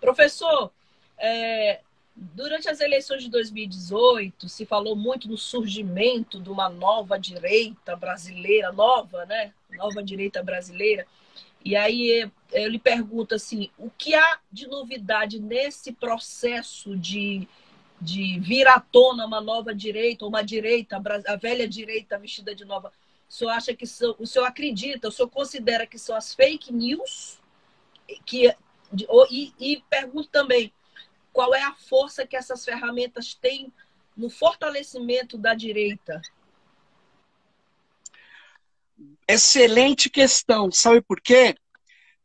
Professor, 0.00 0.72
é, 1.18 1.80
durante 2.14 2.68
as 2.68 2.80
eleições 2.80 3.22
de 3.22 3.30
2018, 3.30 4.48
se 4.48 4.66
falou 4.66 4.96
muito 4.96 5.28
no 5.28 5.36
surgimento 5.36 6.40
de 6.40 6.50
uma 6.50 6.68
nova 6.68 7.18
direita 7.18 7.96
brasileira, 7.96 8.72
nova, 8.72 9.24
né? 9.26 9.52
Nova 9.70 10.02
direita 10.02 10.42
brasileira. 10.42 11.06
E 11.64 11.76
aí 11.76 12.30
eu 12.52 12.68
lhe 12.68 12.78
pergunto 12.78 13.34
assim, 13.34 13.70
o 13.78 13.90
que 13.90 14.14
há 14.14 14.38
de 14.50 14.66
novidade 14.66 15.38
nesse 15.38 15.92
processo 15.92 16.96
de, 16.96 17.46
de 18.00 18.40
vir 18.40 18.66
à 18.66 18.80
tona 18.80 19.26
uma 19.26 19.40
nova 19.40 19.74
direita, 19.74 20.26
uma 20.26 20.42
direita, 20.42 21.00
a 21.26 21.36
velha 21.36 21.68
direita 21.68 22.18
vestida 22.18 22.54
de 22.54 22.64
nova 22.64 22.90
o 23.30 23.32
senhor 23.32 23.50
acha 23.52 23.72
que 23.72 23.86
são, 23.86 24.16
o 24.18 24.26
senhor 24.26 24.44
acredita, 24.44 25.06
o 25.06 25.12
senhor 25.12 25.28
considera 25.28 25.86
que 25.86 25.96
são 25.96 26.16
as 26.16 26.34
fake 26.34 26.72
news? 26.72 27.38
Que, 28.26 28.52
e, 29.30 29.54
e 29.56 29.84
pergunto 29.88 30.28
também, 30.28 30.72
qual 31.32 31.54
é 31.54 31.62
a 31.62 31.72
força 31.72 32.26
que 32.26 32.36
essas 32.36 32.64
ferramentas 32.64 33.32
têm 33.32 33.72
no 34.16 34.28
fortalecimento 34.28 35.38
da 35.38 35.54
direita? 35.54 36.20
Excelente 39.28 40.10
questão. 40.10 40.72
Sabe 40.72 41.00
por 41.00 41.20
quê? 41.20 41.54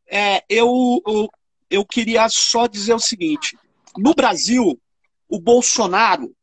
É, 0.08 0.44
eu, 0.50 1.04
eu, 1.06 1.30
eu 1.70 1.86
queria 1.86 2.28
só 2.30 2.66
dizer 2.66 2.96
o 2.96 3.00
seguinte: 3.00 3.56
no 3.96 4.16
Brasil, 4.16 4.82
o 5.30 5.40
Bolsonaro 5.40 6.36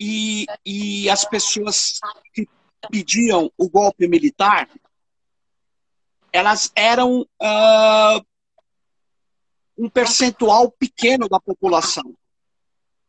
e, 0.00 0.46
e 0.64 1.10
as 1.10 1.26
pessoas 1.26 2.00
pediam 2.90 3.50
o 3.56 3.68
golpe 3.68 4.08
militar, 4.08 4.68
elas 6.32 6.70
eram 6.74 7.20
uh, 7.22 8.26
um 9.78 9.88
percentual 9.88 10.70
pequeno 10.70 11.28
da 11.28 11.40
população. 11.40 12.14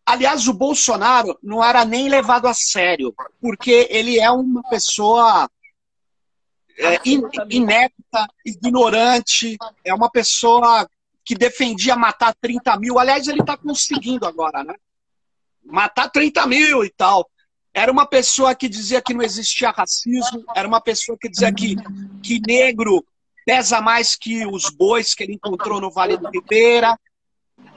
Aliás, 0.05 0.47
o 0.47 0.53
Bolsonaro 0.53 1.37
não 1.41 1.63
era 1.63 1.85
nem 1.85 2.09
levado 2.09 2.47
a 2.47 2.53
sério, 2.53 3.13
porque 3.39 3.87
ele 3.89 4.19
é 4.19 4.29
uma 4.31 4.63
pessoa 4.63 5.49
é, 6.77 6.99
inepta, 7.49 8.27
ignorante, 8.45 9.57
é 9.85 9.93
uma 9.93 10.09
pessoa 10.09 10.89
que 11.23 11.35
defendia 11.35 11.95
matar 11.95 12.35
30 12.41 12.77
mil. 12.77 12.99
Aliás, 12.99 13.27
ele 13.27 13.41
está 13.41 13.55
conseguindo 13.55 14.25
agora, 14.25 14.63
né? 14.63 14.75
Matar 15.63 16.09
30 16.09 16.47
mil 16.47 16.83
e 16.83 16.89
tal. 16.89 17.29
Era 17.73 17.91
uma 17.91 18.05
pessoa 18.05 18.53
que 18.53 18.67
dizia 18.67 19.01
que 19.01 19.13
não 19.13 19.23
existia 19.23 19.71
racismo, 19.71 20.43
era 20.55 20.67
uma 20.67 20.81
pessoa 20.81 21.17
que 21.19 21.29
dizia 21.29 21.53
que, 21.53 21.75
que 22.21 22.41
negro 22.45 23.05
pesa 23.45 23.81
mais 23.81 24.15
que 24.15 24.45
os 24.45 24.69
bois 24.69 25.13
que 25.13 25.23
ele 25.23 25.33
encontrou 25.33 25.79
no 25.79 25.89
Vale 25.89 26.17
do 26.17 26.29
Ribeira. 26.29 26.99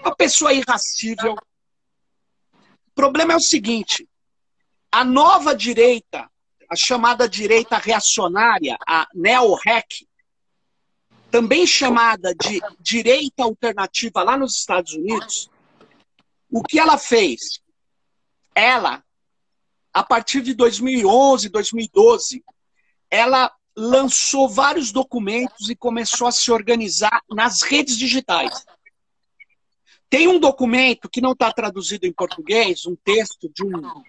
Uma 0.00 0.14
pessoa 0.14 0.52
irracível. 0.52 1.34
O 2.54 2.94
problema 2.94 3.34
é 3.34 3.36
o 3.36 3.40
seguinte: 3.40 4.08
a 4.90 5.04
nova 5.04 5.54
direita, 5.54 6.28
a 6.68 6.74
chamada 6.74 7.28
direita 7.28 7.78
reacionária, 7.78 8.76
a 8.86 9.06
neo-rec, 9.14 10.06
também 11.30 11.66
chamada 11.66 12.34
de 12.34 12.60
direita 12.80 13.44
alternativa 13.44 14.22
lá 14.22 14.36
nos 14.36 14.56
Estados 14.56 14.92
Unidos, 14.92 15.50
o 16.50 16.62
que 16.62 16.78
ela 16.78 16.96
fez? 16.96 17.60
Ela 18.54 19.03
a 19.94 20.02
partir 20.02 20.42
de 20.42 20.54
2011, 20.54 21.48
2012, 21.48 22.44
ela 23.08 23.50
lançou 23.76 24.48
vários 24.48 24.90
documentos 24.90 25.70
e 25.70 25.76
começou 25.76 26.26
a 26.26 26.32
se 26.32 26.50
organizar 26.50 27.22
nas 27.30 27.62
redes 27.62 27.96
digitais. 27.96 28.64
Tem 30.10 30.26
um 30.26 30.40
documento 30.40 31.08
que 31.08 31.20
não 31.20 31.32
está 31.32 31.52
traduzido 31.52 32.06
em 32.06 32.12
português, 32.12 32.86
um 32.86 32.96
texto 32.96 33.48
de 33.48 33.64
um, 33.64 34.02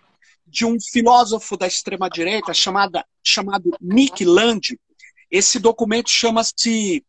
de 0.45 0.65
um 0.65 0.79
filósofo 0.79 1.55
da 1.55 1.67
extrema-direita 1.67 2.51
chamado 2.53 3.77
Nick 3.79 4.25
Land. 4.25 4.79
Esse 5.29 5.59
documento 5.59 6.09
chama-se 6.09 7.05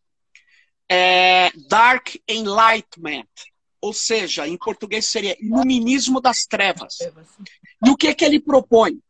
é, 0.89 1.51
Dark 1.69 2.15
Enlightenment, 2.29 3.29
ou 3.81 3.93
seja, 3.93 4.47
em 4.47 4.57
português 4.57 5.07
seria 5.07 5.37
Iluminismo 5.41 6.21
das 6.21 6.47
Trevas. 6.47 6.99
E 7.85 7.91
o 7.91 7.97
que, 7.97 8.15
que 8.15 8.25
ele 8.25 8.41
propõe? 8.41 9.01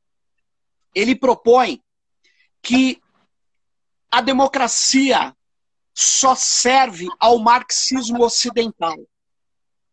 Ele 0.95 1.15
propõe 1.15 1.83
que 2.63 3.01
a 4.11 4.21
democracia 4.21 5.35
só 5.95 6.35
serve 6.35 7.07
ao 7.19 7.39
marxismo 7.39 8.25
ocidental. 8.25 8.97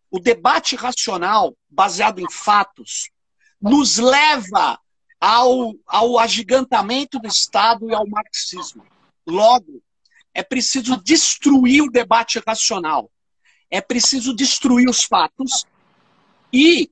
O 0.10 0.20
debate 0.20 0.76
racional, 0.76 1.56
baseado 1.70 2.20
em 2.20 2.30
fatos, 2.30 3.10
nos 3.62 3.98
leva 3.98 4.80
ao, 5.20 5.74
ao 5.88 6.20
agigantamento 6.20 7.20
do 7.20 7.28
Estado 7.28 7.90
e 7.90 7.96
ao 7.96 8.06
marxismo. 8.08 8.86
Logo, 9.26 9.82
é 10.34 10.44
preciso 10.44 10.98
destruir 10.98 11.82
o 11.84 11.92
debate 11.92 12.42
racional. 12.46 13.10
É 13.70 13.80
preciso 13.80 14.36
destruir 14.36 14.90
os 14.90 15.04
fatos 15.04 15.66
e 16.52 16.92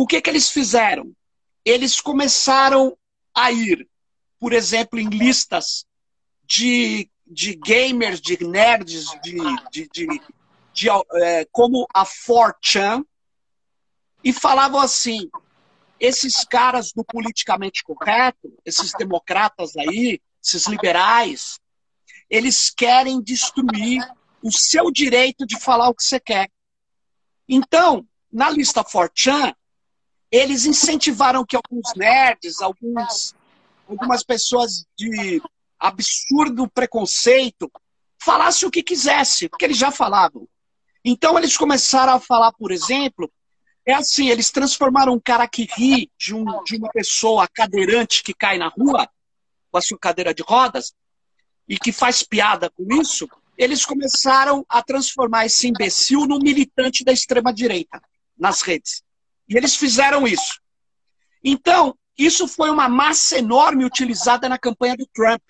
o 0.00 0.06
que, 0.06 0.18
que 0.22 0.30
eles 0.30 0.48
fizeram? 0.48 1.14
Eles 1.62 2.00
começaram 2.00 2.96
a 3.34 3.52
ir, 3.52 3.86
por 4.38 4.54
exemplo, 4.54 4.98
em 4.98 5.06
listas 5.10 5.84
de, 6.42 7.10
de 7.26 7.54
gamers, 7.54 8.18
de 8.18 8.42
nerds, 8.42 9.04
de, 9.22 9.36
de, 9.70 9.90
de, 9.92 10.22
de 10.72 10.88
é, 10.88 11.46
como 11.52 11.86
a 11.92 12.06
4chan, 12.06 13.04
e 14.24 14.32
falavam 14.32 14.80
assim: 14.80 15.28
esses 16.00 16.46
caras 16.46 16.92
do 16.92 17.04
politicamente 17.04 17.84
correto, 17.84 18.50
esses 18.64 18.92
democratas 18.94 19.76
aí, 19.76 20.18
esses 20.42 20.66
liberais, 20.66 21.60
eles 22.30 22.70
querem 22.70 23.20
destruir 23.20 24.00
o 24.42 24.50
seu 24.50 24.90
direito 24.90 25.46
de 25.46 25.60
falar 25.60 25.90
o 25.90 25.94
que 25.94 26.02
você 26.02 26.18
quer. 26.18 26.50
Então, 27.46 28.08
na 28.32 28.48
lista 28.48 28.82
4chan, 28.82 29.54
eles 30.30 30.64
incentivaram 30.64 31.44
que 31.44 31.56
alguns 31.56 31.92
nerds, 31.96 32.60
alguns, 32.60 33.34
algumas 33.88 34.22
pessoas 34.22 34.84
de 34.96 35.42
absurdo 35.78 36.68
preconceito, 36.68 37.70
falassem 38.22 38.68
o 38.68 38.70
que 38.70 38.82
quisesse, 38.82 39.48
porque 39.48 39.64
eles 39.64 39.78
já 39.78 39.90
falavam. 39.90 40.46
Então 41.04 41.38
eles 41.38 41.56
começaram 41.56 42.14
a 42.14 42.20
falar, 42.20 42.52
por 42.52 42.70
exemplo, 42.70 43.30
é 43.86 43.94
assim, 43.94 44.28
eles 44.28 44.50
transformaram 44.50 45.14
um 45.14 45.20
cara 45.20 45.48
que 45.48 45.64
ri 45.64 46.10
de, 46.18 46.34
um, 46.34 46.62
de 46.62 46.76
uma 46.76 46.90
pessoa 46.90 47.48
cadeirante 47.48 48.22
que 48.22 48.34
cai 48.34 48.58
na 48.58 48.68
rua, 48.68 49.08
com 49.70 49.78
a 49.78 49.80
sua 49.80 49.98
cadeira 49.98 50.34
de 50.34 50.42
rodas, 50.42 50.92
e 51.66 51.78
que 51.78 51.92
faz 51.92 52.22
piada 52.22 52.68
com 52.70 52.84
isso, 53.00 53.28
eles 53.56 53.84
começaram 53.84 54.64
a 54.68 54.82
transformar 54.82 55.46
esse 55.46 55.68
imbecil 55.68 56.26
num 56.26 56.38
militante 56.38 57.04
da 57.04 57.12
extrema-direita 57.12 58.02
nas 58.36 58.62
redes. 58.62 59.02
E 59.50 59.56
eles 59.56 59.74
fizeram 59.74 60.28
isso. 60.28 60.60
Então, 61.42 61.98
isso 62.16 62.46
foi 62.46 62.70
uma 62.70 62.88
massa 62.88 63.38
enorme 63.38 63.84
utilizada 63.84 64.48
na 64.48 64.56
campanha 64.56 64.96
do 64.96 65.06
Trump, 65.12 65.42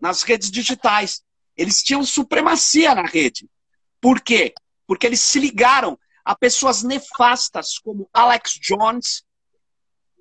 nas 0.00 0.22
redes 0.22 0.48
digitais. 0.48 1.22
Eles 1.56 1.82
tinham 1.82 2.04
supremacia 2.04 2.94
na 2.94 3.02
rede. 3.02 3.48
Por 4.00 4.20
quê? 4.20 4.54
Porque 4.86 5.06
eles 5.06 5.20
se 5.20 5.40
ligaram 5.40 5.98
a 6.24 6.36
pessoas 6.36 6.84
nefastas 6.84 7.78
como 7.78 8.08
Alex 8.12 8.60
Jones. 8.60 9.24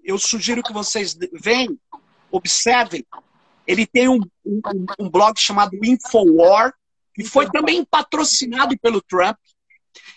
Eu 0.03 0.17
sugiro 0.17 0.63
que 0.63 0.73
vocês 0.73 1.15
venham, 1.33 1.77
observem. 2.31 3.05
Ele 3.67 3.85
tem 3.85 4.07
um, 4.07 4.19
um, 4.43 4.61
um 4.99 5.09
blog 5.09 5.39
chamado 5.39 5.77
Infowar, 5.83 6.73
que 7.13 7.23
foi 7.23 7.49
também 7.51 7.85
patrocinado 7.85 8.75
pelo 8.79 9.01
Trump. 9.01 9.37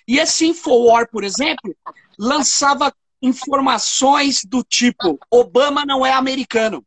E 0.07 0.18
esse 0.18 0.46
Infowar, 0.46 1.11
por 1.11 1.24
exemplo, 1.24 1.77
lançava 2.18 2.92
informações 3.22 4.44
do 4.44 4.62
tipo: 4.62 5.18
Obama 5.31 5.85
não 5.87 6.04
é 6.04 6.12
americano. 6.12 6.85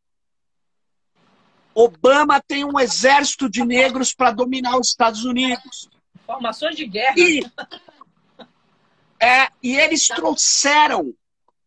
Obama 1.74 2.42
tem 2.42 2.66
um 2.66 2.78
exército 2.78 3.50
de 3.50 3.64
negros 3.64 4.14
para 4.14 4.32
dominar 4.32 4.78
os 4.78 4.90
Estados 4.90 5.24
Unidos. 5.24 5.90
Informações 6.22 6.76
de 6.76 6.86
guerra. 6.86 7.16
E, 7.18 7.42
é, 9.20 9.48
e 9.64 9.78
eles 9.78 10.08
trouxeram 10.08 11.14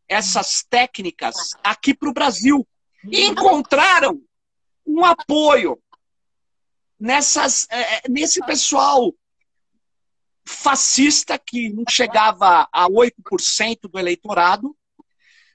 essas 0.07 0.63
técnicas 0.69 1.35
aqui 1.63 1.95
para 1.95 2.11
o 2.11 2.13
Brasil 2.13 2.67
e 3.11 3.25
encontraram 3.25 4.21
um 4.87 5.05
apoio 5.05 5.79
nessas, 7.01 7.67
é, 7.71 7.97
é 7.97 8.03
nesse 8.09 8.45
pessoal 8.45 9.15
fascista 10.47 11.39
que 11.39 11.71
não 11.71 11.85
chegava 11.89 12.69
a 12.73 12.89
8% 12.89 13.89
do 13.91 13.99
eleitorado, 13.99 14.77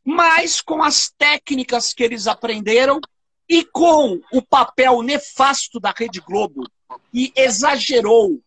mas 0.03 0.61
com 0.61 0.81
as 0.81 1.11
técnicas 1.17 1.93
que 1.93 2.03
eles 2.03 2.27
aprenderam 2.27 2.99
e 3.47 3.63
com 3.63 4.19
o 4.31 4.41
papel 4.41 5.01
nefasto 5.01 5.79
da 5.79 5.93
Rede 5.95 6.19
Globo, 6.21 6.63
e 7.13 7.31
exagerou, 7.35 8.39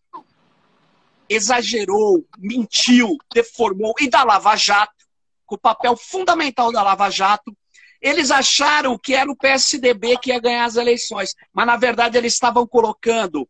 exagerou, 1.27 2.25
mentiu, 2.37 3.17
deformou, 3.33 3.93
e 3.99 4.09
da 4.09 4.23
Lava 4.23 4.55
Jato, 4.55 5.05
com 5.45 5.55
o 5.55 5.59
papel 5.59 5.95
fundamental 5.97 6.71
da 6.71 6.81
Lava 6.81 7.09
Jato, 7.09 7.55
eles 8.01 8.31
acharam 8.31 8.97
que 8.97 9.13
era 9.13 9.31
o 9.31 9.35
PSDB 9.35 10.17
que 10.17 10.29
ia 10.29 10.39
ganhar 10.39 10.65
as 10.65 10.75
eleições, 10.75 11.33
mas 11.53 11.65
na 11.65 11.77
verdade 11.77 12.17
eles 12.17 12.33
estavam 12.33 12.67
colocando 12.67 13.47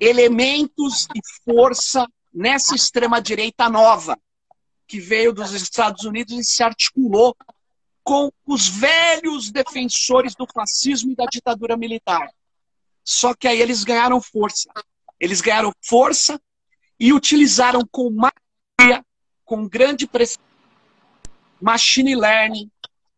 elementos 0.00 1.06
e 1.14 1.20
força 1.44 2.06
nessa 2.32 2.74
extrema-direita 2.74 3.68
nova, 3.68 4.18
que 4.86 5.00
veio 5.00 5.32
dos 5.32 5.52
Estados 5.52 6.04
Unidos 6.04 6.36
e 6.36 6.44
se 6.44 6.62
articulou 6.62 7.36
com 8.02 8.30
os 8.46 8.68
velhos 8.68 9.50
defensores 9.50 10.34
do 10.34 10.46
fascismo 10.52 11.12
e 11.12 11.16
da 11.16 11.24
ditadura 11.24 11.76
militar. 11.76 12.28
Só 13.02 13.34
que 13.34 13.48
aí 13.48 13.60
eles 13.60 13.82
ganharam 13.84 14.20
força. 14.20 14.68
Eles 15.18 15.40
ganharam 15.40 15.72
força 15.80 16.40
e 16.98 17.12
utilizaram 17.12 17.80
com 17.90 18.10
maioria, 18.10 19.04
com 19.44 19.66
grande 19.66 20.06
pressão, 20.06 20.42
machine 21.60 22.14
learning, 22.14 22.70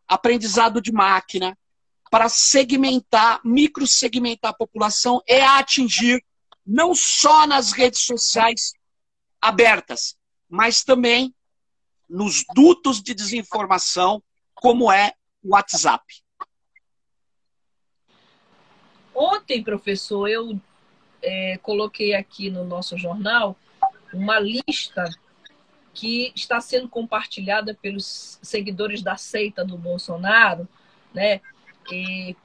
aprendizado 0.06 0.80
de 0.80 0.92
máquina, 0.92 1.56
para 2.10 2.28
segmentar, 2.28 3.40
microsegmentar 3.44 4.52
a 4.52 4.56
população 4.56 5.20
e 5.26 5.40
atingir 5.40 6.24
não 6.66 6.94
só 6.94 7.46
nas 7.46 7.72
redes 7.72 8.00
sociais 8.00 8.72
abertas, 9.40 10.16
mas 10.48 10.82
também 10.82 11.34
nos 12.08 12.44
dutos 12.54 13.02
de 13.02 13.14
desinformação, 13.14 14.22
como 14.54 14.90
é 14.90 15.12
o 15.42 15.50
WhatsApp. 15.50 16.04
Ontem, 19.14 19.62
professor, 19.62 20.28
eu 20.28 20.60
é, 21.22 21.58
coloquei 21.58 22.14
aqui 22.14 22.50
no 22.50 22.64
nosso 22.64 22.96
jornal 22.98 23.56
uma 24.12 24.38
lista 24.38 25.04
que 25.94 26.32
está 26.34 26.60
sendo 26.60 26.88
compartilhada 26.88 27.74
pelos 27.74 28.38
seguidores 28.42 29.02
da 29.02 29.16
seita 29.16 29.64
do 29.64 29.78
Bolsonaro, 29.78 30.68
né? 31.14 31.40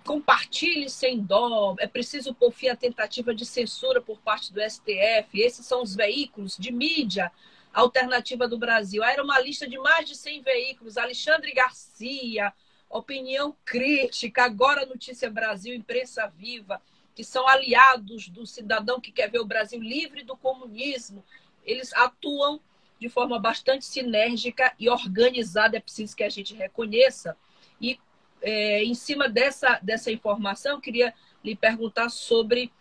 Compartilhe 0.03 0.89
sem 0.89 1.19
dó, 1.19 1.75
é 1.79 1.87
preciso 1.87 2.33
por 2.33 2.51
fim 2.51 2.67
a 2.67 2.75
tentativa 2.75 3.33
de 3.33 3.45
censura 3.45 4.01
por 4.01 4.19
parte 4.19 4.53
do 4.53 4.61
STF. 4.61 5.39
Esses 5.39 5.65
são 5.65 5.81
os 5.81 5.95
veículos 5.95 6.57
de 6.57 6.71
mídia 6.71 7.31
alternativa 7.73 8.47
do 8.47 8.57
Brasil. 8.57 9.03
Aí 9.03 9.13
era 9.13 9.23
uma 9.23 9.39
lista 9.39 9.67
de 9.67 9.77
mais 9.77 10.07
de 10.07 10.15
100 10.15 10.41
veículos, 10.41 10.97
Alexandre 10.97 11.51
Garcia, 11.53 12.53
Opinião 12.89 13.55
Crítica, 13.63 14.43
agora 14.43 14.85
Notícia 14.85 15.29
Brasil, 15.29 15.73
Imprensa 15.73 16.27
Viva, 16.27 16.81
que 17.15 17.23
são 17.23 17.47
aliados 17.47 18.27
do 18.27 18.45
cidadão 18.45 18.99
que 18.99 19.11
quer 19.11 19.29
ver 19.29 19.39
o 19.39 19.45
Brasil 19.45 19.79
livre 19.79 20.23
do 20.23 20.35
comunismo. 20.35 21.23
Eles 21.63 21.93
atuam 21.93 22.59
de 22.99 23.09
forma 23.09 23.39
bastante 23.39 23.85
sinérgica 23.85 24.73
e 24.79 24.87
organizada, 24.87 25.77
é 25.77 25.79
preciso 25.79 26.15
que 26.15 26.23
a 26.23 26.29
gente 26.29 26.53
reconheça. 26.53 27.35
E 27.79 27.99
é, 28.41 28.83
em 28.83 28.93
cima 28.93 29.29
dessa, 29.29 29.79
dessa 29.81 30.11
informação, 30.11 30.81
queria 30.81 31.13
lhe 31.43 31.55
perguntar 31.55 32.09
sobre 32.09 32.71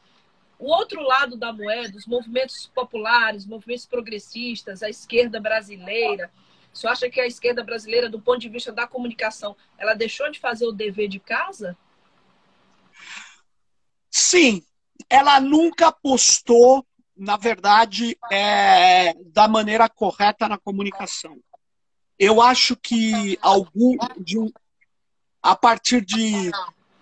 o 0.58 0.70
outro 0.70 1.02
lado 1.02 1.36
da 1.36 1.52
moeda, 1.52 1.96
os 1.96 2.06
movimentos 2.06 2.70
populares, 2.74 3.46
movimentos 3.46 3.86
progressistas, 3.86 4.82
a 4.82 4.90
esquerda 4.90 5.40
brasileira. 5.40 6.30
Você 6.72 6.86
acha 6.86 7.10
que 7.10 7.20
a 7.20 7.26
esquerda 7.26 7.64
brasileira, 7.64 8.08
do 8.08 8.20
ponto 8.20 8.38
de 8.38 8.48
vista 8.48 8.70
da 8.70 8.86
comunicação, 8.86 9.56
ela 9.78 9.94
deixou 9.94 10.30
de 10.30 10.38
fazer 10.38 10.66
o 10.66 10.72
dever 10.72 11.08
de 11.08 11.18
casa? 11.18 11.76
Sim, 14.10 14.62
ela 15.08 15.40
nunca 15.40 15.88
apostou, 15.88 16.86
na 17.16 17.36
verdade, 17.36 18.16
é, 18.30 19.14
da 19.32 19.48
maneira 19.48 19.88
correta 19.88 20.46
na 20.46 20.58
comunicação. 20.58 21.38
Eu 22.18 22.42
acho 22.42 22.76
que 22.76 23.38
algum 23.40 23.96
de, 24.18 24.36
a 25.42 25.56
partir 25.56 26.04
de 26.04 26.50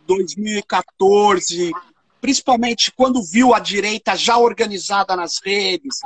2014, 0.07 1.72
principalmente 2.20 2.92
quando 2.92 3.22
viu 3.22 3.55
a 3.55 3.59
direita 3.59 4.16
já 4.16 4.37
organizada 4.38 5.14
nas 5.14 5.38
redes, 5.44 6.01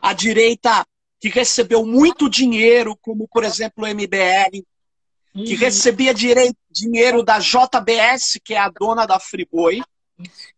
a 0.00 0.12
direita 0.12 0.86
que 1.20 1.28
recebeu 1.28 1.84
muito 1.86 2.28
dinheiro, 2.28 2.96
como 3.00 3.26
por 3.28 3.44
exemplo 3.44 3.84
o 3.84 3.88
MBL, 3.88 4.64
uhum. 5.34 5.44
que 5.44 5.54
recebia 5.54 6.14
dinheiro 6.14 7.22
da 7.22 7.38
JBS, 7.38 8.38
que 8.44 8.54
é 8.54 8.58
a 8.58 8.68
dona 8.68 9.06
da 9.06 9.18
Friboi, 9.18 9.82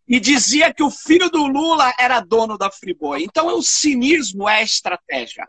e 0.09 0.21
dizia 0.21 0.73
que 0.73 0.83
o 0.83 0.91
filho 0.91 1.31
do 1.31 1.47
Lula 1.47 1.93
era 1.99 2.21
dono 2.21 2.59
da 2.59 2.71
Friboi. 2.71 3.25
Então 3.25 3.57
o 3.57 3.63
cinismo 3.63 4.49
é 4.49 4.57
a 4.57 4.63
estratégia. 4.63 5.47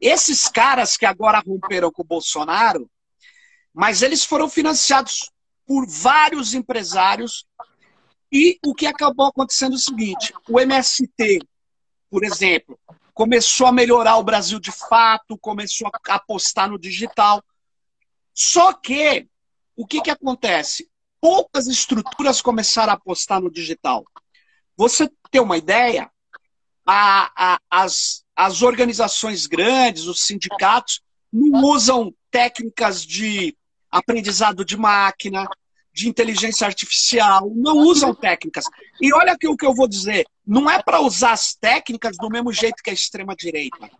Esses 0.00 0.48
caras 0.48 0.96
que 0.96 1.06
agora 1.06 1.42
romperam 1.46 1.90
com 1.90 2.02
o 2.02 2.06
Bolsonaro, 2.06 2.90
mas 3.72 4.02
eles 4.02 4.24
foram 4.24 4.48
financiados 4.48 5.30
por 5.66 5.86
vários 5.86 6.54
empresários 6.54 7.46
e 8.32 8.58
o 8.64 8.74
que 8.74 8.86
acabou 8.86 9.26
acontecendo 9.26 9.72
é 9.72 9.76
o 9.76 9.78
seguinte: 9.78 10.32
o 10.48 10.60
MST, 10.60 11.40
por 12.08 12.24
exemplo, 12.24 12.78
começou 13.12 13.66
a 13.66 13.72
melhorar 13.72 14.16
o 14.16 14.22
Brasil 14.22 14.60
de 14.60 14.70
fato, 14.70 15.38
começou 15.38 15.88
a 15.88 16.14
apostar 16.14 16.70
no 16.70 16.78
digital. 16.78 17.42
Só 18.32 18.72
que 18.72 19.28
o 19.76 19.86
que, 19.86 20.00
que 20.00 20.10
acontece? 20.10 20.88
Poucas 21.20 21.66
estruturas 21.66 22.40
começaram 22.40 22.92
a 22.92 22.96
apostar 22.96 23.40
no 23.40 23.50
digital. 23.50 24.04
Você 24.76 25.10
tem 25.30 25.40
uma 25.40 25.58
ideia? 25.58 26.10
A, 26.86 27.30
a, 27.36 27.60
as, 27.70 28.24
as 28.34 28.62
organizações 28.62 29.46
grandes, 29.46 30.06
os 30.06 30.22
sindicatos, 30.22 31.02
não 31.32 31.62
usam 31.62 32.14
técnicas 32.30 33.04
de 33.04 33.56
aprendizado 33.90 34.64
de 34.64 34.76
máquina, 34.76 35.48
de 35.92 36.08
inteligência 36.08 36.66
artificial, 36.66 37.50
não 37.54 37.78
usam 37.78 38.14
técnicas. 38.14 38.64
E 39.00 39.12
olha 39.12 39.32
aqui 39.32 39.48
o 39.48 39.56
que 39.56 39.66
eu 39.66 39.74
vou 39.74 39.88
dizer: 39.88 40.26
não 40.46 40.70
é 40.70 40.82
para 40.82 41.00
usar 41.00 41.32
as 41.32 41.54
técnicas 41.54 42.16
do 42.16 42.30
mesmo 42.30 42.52
jeito 42.52 42.82
que 42.82 42.90
a 42.90 42.94
extrema-direita. 42.94 43.90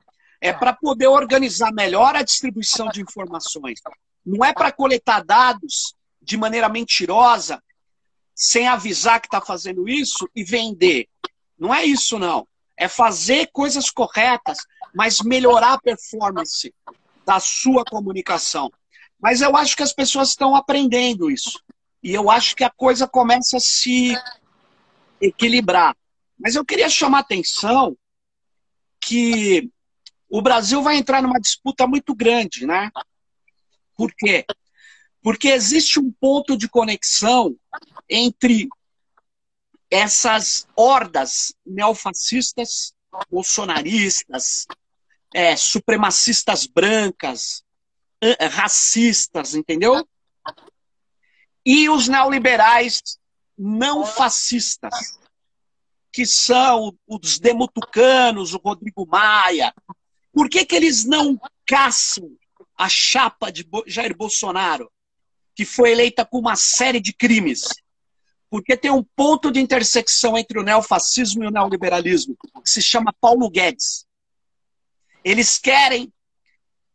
É 0.41 0.53
para 0.53 0.73
poder 0.73 1.07
organizar 1.07 1.71
melhor 1.71 2.17
a 2.17 2.23
distribuição 2.23 2.89
de 2.89 3.03
informações. 3.03 3.81
Não 4.25 4.43
é 4.43 4.55
para 4.55 4.73
coletar 4.73 5.23
dados 5.23 5.95
de 6.23 6.37
maneira 6.37 6.69
mentirosa, 6.69 7.63
sem 8.35 8.67
avisar 8.67 9.21
que 9.21 9.27
está 9.27 9.41
fazendo 9.41 9.87
isso 9.87 10.29
e 10.35 10.43
vender. 10.43 11.09
Não 11.59 11.75
é 11.75 11.85
isso, 11.85 12.19
não. 12.19 12.47
É 12.75 12.89
fazer 12.89 13.51
coisas 13.53 13.91
corretas, 13.91 14.59
mas 14.95 15.21
melhorar 15.21 15.75
a 15.75 15.81
performance 15.81 16.75
da 17.27 17.39
sua 17.39 17.85
comunicação. 17.85 18.71
Mas 19.21 19.41
eu 19.41 19.57
acho 19.57 19.77
que 19.77 19.83
as 19.83 19.93
pessoas 19.93 20.31
estão 20.31 20.57
aprendendo 20.57 21.31
isso. 21.31 21.63
E 22.03 22.15
eu 22.15 22.31
acho 22.31 22.57
que 22.57 22.65
a 22.65 22.71
coisa 22.71 23.07
começa 23.07 23.59
a 23.59 23.61
se 23.61 24.15
equilibrar. 25.21 25.95
Mas 26.39 26.55
eu 26.55 26.65
queria 26.65 26.89
chamar 26.89 27.19
a 27.19 27.21
atenção 27.21 27.97
que 28.99 29.71
o 30.29 30.41
Brasil 30.41 30.83
vai 30.83 30.97
entrar 30.97 31.23
numa 31.23 31.41
disputa 31.41 31.87
muito 31.87 32.15
grande, 32.15 32.67
né? 32.67 32.91
Por 33.97 34.13
quê? 34.15 34.47
Porque 35.23 35.49
existe 35.49 36.01
um 36.01 36.11
ponto 36.11 36.57
de 36.57 36.69
conexão 36.69 37.55
entre 38.09 38.69
essas 39.91 40.67
hordas 40.75 41.53
neofascistas, 41.67 42.95
bolsonaristas, 43.31 44.67
é, 45.35 45.57
supremacistas 45.57 46.67
brancas, 46.67 47.63
racistas, 48.51 49.55
entendeu? 49.55 50.07
e 51.65 51.89
os 51.89 52.09
neoliberais 52.09 53.01
não 53.57 54.05
fascistas, 54.05 55.19
que 56.13 56.27
são 56.27 56.97
os 57.07 57.39
demutucanos, 57.39 58.55
o 58.55 58.59
Rodrigo 58.59 59.07
Maia. 59.07 59.73
Por 60.33 60.49
que, 60.49 60.65
que 60.65 60.75
eles 60.75 61.05
não 61.05 61.39
caçam 61.67 62.37
a 62.77 62.89
chapa 62.89 63.53
de 63.53 63.69
Jair 63.87 64.17
Bolsonaro, 64.17 64.91
que 65.55 65.65
foi 65.65 65.93
eleita 65.93 66.25
com 66.25 66.39
uma 66.39 66.57
série 66.57 67.01
de 67.01 67.13
crimes? 67.13 67.69
Porque 68.49 68.77
tem 68.77 68.91
um 68.91 69.05
ponto 69.15 69.53
de 69.53 69.61
intersecção 69.61 70.37
entre 70.37 70.59
o 70.59 70.63
neofascismo 70.63 71.45
e 71.45 71.47
o 71.47 71.51
neoliberalismo, 71.53 72.37
que 72.37 72.71
se 72.71 72.83
chama 72.83 73.15
Paulo 73.21 73.49
Guedes. 73.49 74.05
Eles 75.23 75.59
querem 75.59 76.13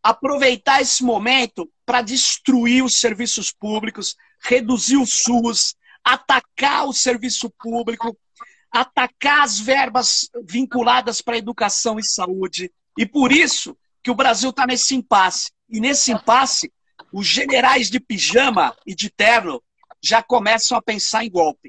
aproveitar 0.05 0.83
esse 0.83 1.03
momento 1.03 1.67
para 1.83 2.03
destruir 2.03 2.83
os 2.83 2.99
serviços 2.99 3.51
públicos, 3.51 4.15
reduzir 4.39 4.97
o 4.97 5.05
SUS, 5.07 5.73
atacar 6.03 6.85
o 6.85 6.93
serviço 6.93 7.49
público, 7.57 8.15
atacar 8.71 9.41
as 9.41 9.59
verbas 9.59 10.29
vinculadas 10.43 11.21
para 11.21 11.39
educação 11.39 11.97
e 11.97 12.03
saúde. 12.03 12.71
E 12.95 13.03
por 13.03 13.31
isso 13.31 13.75
que 14.03 14.11
o 14.11 14.15
Brasil 14.15 14.51
está 14.51 14.67
nesse 14.67 14.93
impasse. 14.93 15.49
E 15.67 15.79
nesse 15.79 16.11
impasse, 16.11 16.71
os 17.11 17.25
generais 17.25 17.89
de 17.89 17.99
pijama 17.99 18.75
e 18.85 18.93
de 18.93 19.09
terno 19.09 19.59
já 19.99 20.21
começam 20.21 20.77
a 20.77 20.83
pensar 20.83 21.25
em 21.25 21.31
golpe. 21.31 21.67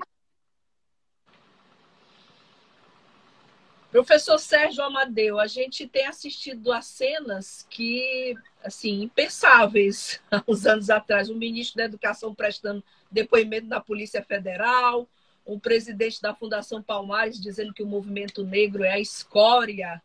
Professor 3.96 4.38
Sérgio 4.38 4.84
Amadeu, 4.84 5.40
a 5.40 5.46
gente 5.46 5.86
tem 5.86 6.04
assistido 6.04 6.70
a 6.70 6.82
cenas 6.82 7.66
que, 7.70 8.34
assim, 8.62 9.00
impensáveis 9.00 10.20
há 10.30 10.44
uns 10.46 10.66
anos 10.66 10.90
atrás. 10.90 11.30
Um 11.30 11.34
ministro 11.34 11.78
da 11.78 11.84
Educação 11.84 12.34
prestando 12.34 12.84
depoimento 13.10 13.66
na 13.66 13.80
Polícia 13.80 14.22
Federal, 14.22 15.08
um 15.46 15.58
presidente 15.58 16.20
da 16.20 16.34
Fundação 16.34 16.82
Palmares 16.82 17.40
dizendo 17.40 17.72
que 17.72 17.82
o 17.82 17.86
movimento 17.86 18.44
negro 18.44 18.84
é 18.84 18.92
a 18.92 19.00
escória. 19.00 20.02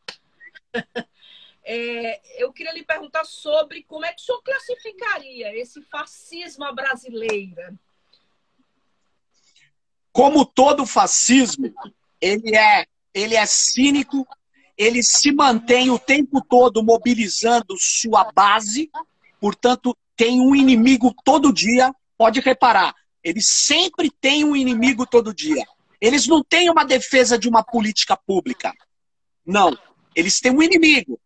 É, 1.63 2.19
eu 2.41 2.51
queria 2.51 2.73
lhe 2.73 2.84
perguntar 2.84 3.23
sobre 3.23 3.84
como 3.84 4.04
é 4.04 4.12
que 4.12 4.19
o 4.19 4.25
senhor 4.25 4.41
classificaria 4.41 5.56
esse 5.56 5.80
fascismo 5.84 6.65
à 6.65 6.71
brasileira. 6.71 7.71
Como 10.12 10.43
todo 10.43 10.88
fascismo, 10.88 11.71
ele 12.19 12.56
é 12.56 12.88
ele 13.13 13.36
é 13.36 13.45
cínico, 13.45 14.28
ele 14.78 15.04
se 15.04 15.32
mantém 15.32 15.89
o 15.89 16.00
tempo 16.00 16.41
todo 16.41 16.84
mobilizando 16.84 17.76
sua 17.78 18.32
base, 18.32 18.89
portanto, 19.39 19.95
tem 20.15 20.41
um 20.41 20.56
inimigo 20.56 21.13
todo 21.24 21.54
dia. 21.54 21.93
Pode 22.17 22.39
reparar, 22.39 22.95
ele 23.24 23.41
sempre 23.41 24.12
tem 24.21 24.43
um 24.43 24.56
inimigo 24.56 25.06
todo 25.06 25.34
dia. 25.34 25.65
Eles 26.00 26.28
não 26.28 26.43
têm 26.43 26.69
uma 26.69 26.84
defesa 26.84 27.38
de 27.38 27.47
uma 27.47 27.63
política 27.63 28.17
pública. 28.17 28.74
Não. 29.45 29.78
Eles 30.15 30.39
têm 30.39 30.52
um 30.52 30.62
inimigo. 30.62 31.19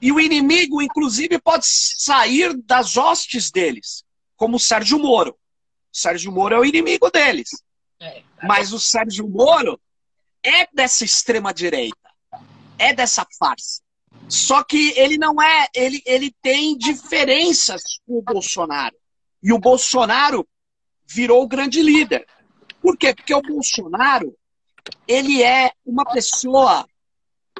E 0.00 0.10
o 0.10 0.18
inimigo, 0.18 0.82
inclusive, 0.82 1.38
pode 1.38 1.64
sair 1.66 2.56
das 2.64 2.96
hostes 2.96 3.50
deles, 3.50 4.02
como 4.36 4.56
o 4.56 4.60
Sérgio 4.60 4.98
Moro. 4.98 5.30
O 5.30 5.96
Sérgio 5.96 6.32
Moro 6.32 6.54
é 6.54 6.58
o 6.58 6.64
inimigo 6.64 7.10
deles. 7.10 7.50
É, 8.00 8.22
Mas 8.42 8.72
o 8.72 8.80
Sérgio 8.80 9.28
Moro 9.28 9.78
é 10.44 10.66
dessa 10.72 11.04
extrema-direita, 11.04 11.96
é 12.78 12.92
dessa 12.92 13.26
farsa. 13.38 13.82
Só 14.28 14.62
que 14.62 14.92
ele 14.96 15.18
não 15.18 15.40
é, 15.40 15.66
ele, 15.74 16.02
ele 16.06 16.34
tem 16.42 16.76
diferenças 16.76 17.82
com 18.06 18.18
o 18.18 18.22
Bolsonaro. 18.22 18.96
E 19.42 19.52
o 19.52 19.58
Bolsonaro 19.58 20.46
virou 21.06 21.42
o 21.42 21.48
grande 21.48 21.82
líder. 21.82 22.26
Por 22.80 22.96
quê? 22.96 23.14
Porque 23.14 23.34
o 23.34 23.42
Bolsonaro, 23.42 24.36
ele 25.06 25.42
é 25.42 25.72
uma 25.84 26.04
pessoa 26.04 26.86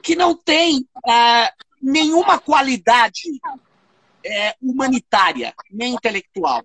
que 0.02 0.16
não 0.16 0.36
tem 0.36 0.86
é, 1.08 1.52
nenhuma 1.80 2.38
qualidade 2.38 3.22
é, 4.24 4.54
humanitária, 4.60 5.54
nem 5.70 5.94
intelectual. 5.94 6.62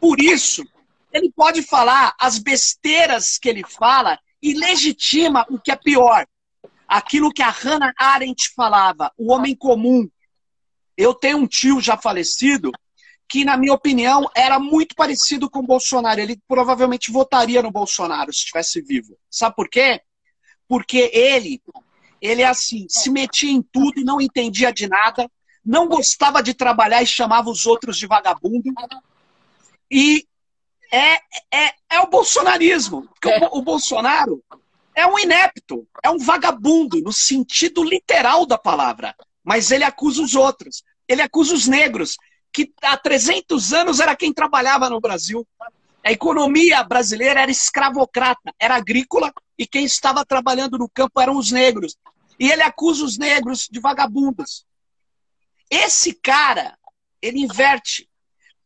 Por 0.00 0.20
isso, 0.20 0.64
ele 1.12 1.30
pode 1.30 1.62
falar 1.62 2.14
as 2.18 2.38
besteiras 2.38 3.38
que 3.38 3.48
ele 3.48 3.64
fala 3.64 4.18
e 4.42 4.54
legitima 4.54 5.46
o 5.48 5.58
que 5.58 5.70
é 5.70 5.76
pior. 5.76 6.26
Aquilo 6.88 7.32
que 7.32 7.42
a 7.42 7.50
Hannah 7.50 7.94
Arendt 7.96 8.52
falava, 8.54 9.12
o 9.16 9.32
homem 9.32 9.54
comum. 9.54 10.08
Eu 10.96 11.14
tenho 11.14 11.38
um 11.38 11.46
tio 11.46 11.80
já 11.80 11.96
falecido 11.96 12.70
que, 13.28 13.44
na 13.46 13.56
minha 13.56 13.72
opinião, 13.72 14.28
era 14.36 14.58
muito 14.58 14.94
parecido 14.94 15.48
com 15.48 15.60
o 15.60 15.66
Bolsonaro. 15.66 16.20
Ele 16.20 16.38
provavelmente 16.46 17.10
votaria 17.10 17.62
no 17.62 17.70
Bolsonaro 17.70 18.32
se 18.32 18.40
estivesse 18.40 18.82
vivo. 18.82 19.16
Sabe 19.30 19.56
por 19.56 19.70
quê? 19.70 20.02
Porque 20.68 21.10
ele, 21.14 21.62
ele 22.20 22.42
é 22.42 22.46
assim, 22.46 22.86
se 22.90 23.10
metia 23.10 23.50
em 23.50 23.62
tudo 23.62 24.00
e 24.00 24.04
não 24.04 24.20
entendia 24.20 24.70
de 24.70 24.86
nada, 24.86 25.30
não 25.64 25.88
gostava 25.88 26.42
de 26.42 26.52
trabalhar 26.52 27.02
e 27.02 27.06
chamava 27.06 27.48
os 27.48 27.64
outros 27.64 27.96
de 27.96 28.06
vagabundo. 28.06 28.70
E 29.90 30.26
é, 30.92 31.14
é, 31.50 31.74
é 31.90 32.00
o 32.00 32.06
bolsonarismo. 32.06 33.08
Porque 33.08 33.30
é. 33.30 33.48
o, 33.48 33.58
o 33.58 33.62
Bolsonaro 33.62 34.42
é 34.94 35.06
um 35.06 35.18
inepto, 35.18 35.86
é 36.02 36.10
um 36.10 36.18
vagabundo, 36.18 37.00
no 37.00 37.12
sentido 37.12 37.82
literal 37.82 38.44
da 38.44 38.58
palavra. 38.58 39.14
Mas 39.42 39.70
ele 39.70 39.84
acusa 39.84 40.22
os 40.22 40.34
outros. 40.34 40.84
Ele 41.08 41.22
acusa 41.22 41.54
os 41.54 41.66
negros, 41.66 42.16
que 42.52 42.72
há 42.82 42.96
300 42.96 43.72
anos 43.72 44.00
era 44.00 44.14
quem 44.14 44.32
trabalhava 44.32 44.90
no 44.90 45.00
Brasil. 45.00 45.46
A 46.04 46.12
economia 46.12 46.82
brasileira 46.84 47.40
era 47.40 47.50
escravocrata, 47.50 48.52
era 48.58 48.76
agrícola, 48.76 49.32
e 49.56 49.66
quem 49.66 49.84
estava 49.84 50.24
trabalhando 50.24 50.76
no 50.76 50.88
campo 50.88 51.20
eram 51.20 51.36
os 51.36 51.50
negros. 51.50 51.96
E 52.38 52.50
ele 52.50 52.62
acusa 52.62 53.04
os 53.04 53.16
negros 53.16 53.68
de 53.70 53.80
vagabundos. 53.80 54.66
Esse 55.70 56.12
cara, 56.12 56.76
ele 57.20 57.40
inverte 57.40 58.08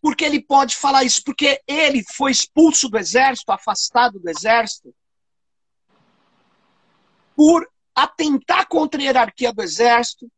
porque 0.07 0.25
ele 0.25 0.41
pode 0.41 0.77
falar 0.77 1.03
isso? 1.03 1.21
Porque 1.25 1.61
ele 1.67 2.05
foi 2.15 2.31
expulso 2.31 2.89
do 2.89 2.97
exército, 2.97 3.51
afastado 3.51 4.21
do 4.21 4.31
exército, 4.31 4.95
por 7.35 7.69
atentar 7.93 8.69
contra 8.69 9.01
a 9.01 9.05
hierarquia 9.05 9.53
do 9.53 9.61
exército, 9.61 10.31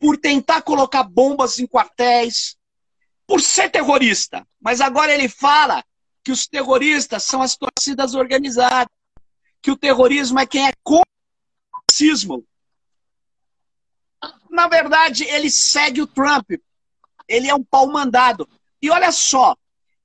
por 0.00 0.16
tentar 0.18 0.62
colocar 0.62 1.04
bombas 1.04 1.60
em 1.60 1.66
quartéis, 1.68 2.56
por 3.24 3.40
ser 3.40 3.70
terrorista. 3.70 4.44
Mas 4.60 4.80
agora 4.80 5.14
ele 5.14 5.28
fala 5.28 5.84
que 6.24 6.32
os 6.32 6.48
terroristas 6.48 7.22
são 7.22 7.40
as 7.40 7.56
torcidas 7.56 8.16
organizadas, 8.16 8.92
que 9.62 9.70
o 9.70 9.76
terrorismo 9.76 10.40
é 10.40 10.46
quem 10.46 10.66
é 10.66 10.72
contra 10.82 11.08
o 11.72 11.78
racismo. 11.88 12.44
Na 14.50 14.66
verdade, 14.66 15.22
ele 15.22 15.50
segue 15.50 16.02
o 16.02 16.06
Trump. 16.08 16.50
Ele 17.28 17.48
é 17.48 17.54
um 17.54 17.62
pau 17.62 17.86
mandado. 17.86 18.48
E 18.84 18.90
olha 18.90 19.10
só, 19.10 19.56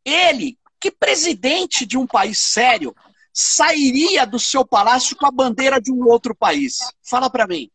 ele, 0.06 0.58
que 0.80 0.90
presidente 0.90 1.86
de 1.86 1.98
um 1.98 2.08
país 2.08 2.40
sério, 2.40 2.96
sairia 3.34 4.26
do 4.26 4.40
seu 4.40 4.66
palácio 4.66 5.18
com 5.18 5.26
a 5.26 5.32
bandeira 5.32 5.82
de 5.82 5.92
um 5.92 6.08
outro 6.08 6.34
país? 6.34 6.78
Fala 7.04 7.30
para 7.30 7.46
mim. 7.46 7.70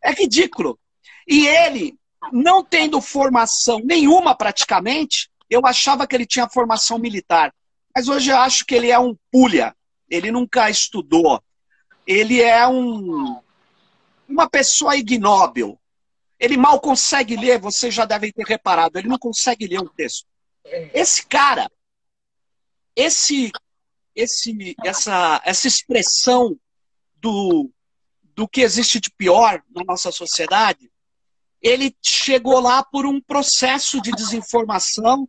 É 0.00 0.12
ridículo. 0.12 0.78
E 1.26 1.48
ele, 1.48 1.98
não 2.30 2.64
tendo 2.64 3.00
formação 3.00 3.80
nenhuma 3.80 4.36
praticamente, 4.36 5.28
eu 5.50 5.66
achava 5.66 6.06
que 6.06 6.14
ele 6.14 6.24
tinha 6.24 6.48
formação 6.48 6.96
militar. 6.96 7.52
Mas 7.92 8.06
hoje 8.06 8.30
eu 8.30 8.36
acho 8.36 8.64
que 8.64 8.76
ele 8.76 8.92
é 8.92 8.98
um 9.00 9.16
pulha. 9.32 9.74
Ele 10.08 10.30
nunca 10.30 10.70
estudou. 10.70 11.42
Ele 12.06 12.40
é 12.40 12.68
um, 12.68 13.36
uma 14.28 14.48
pessoa 14.48 14.96
ignóbil. 14.96 15.76
Ele 16.40 16.56
mal 16.56 16.80
consegue 16.80 17.36
ler, 17.36 17.60
vocês 17.60 17.94
já 17.94 18.06
devem 18.06 18.32
ter 18.32 18.46
reparado, 18.46 18.98
ele 18.98 19.08
não 19.08 19.18
consegue 19.18 19.66
ler 19.66 19.78
um 19.80 19.86
texto. 19.86 20.26
Esse 20.64 21.26
cara, 21.26 21.70
esse, 22.96 23.52
esse, 24.14 24.74
essa, 24.82 25.42
essa 25.44 25.68
expressão 25.68 26.58
do, 27.16 27.70
do 28.34 28.48
que 28.48 28.62
existe 28.62 28.98
de 28.98 29.10
pior 29.10 29.62
na 29.70 29.84
nossa 29.84 30.10
sociedade, 30.10 30.90
ele 31.60 31.94
chegou 32.02 32.58
lá 32.58 32.82
por 32.82 33.04
um 33.04 33.20
processo 33.20 34.00
de 34.00 34.10
desinformação 34.12 35.28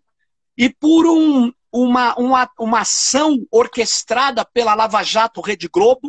e 0.57 0.69
por 0.69 1.05
um, 1.05 1.51
uma, 1.71 2.15
uma, 2.15 2.49
uma 2.59 2.79
ação 2.81 3.45
orquestrada 3.51 4.45
pela 4.45 4.73
Lava 4.73 5.03
Jato 5.03 5.41
Rede 5.41 5.67
Globo 5.67 6.07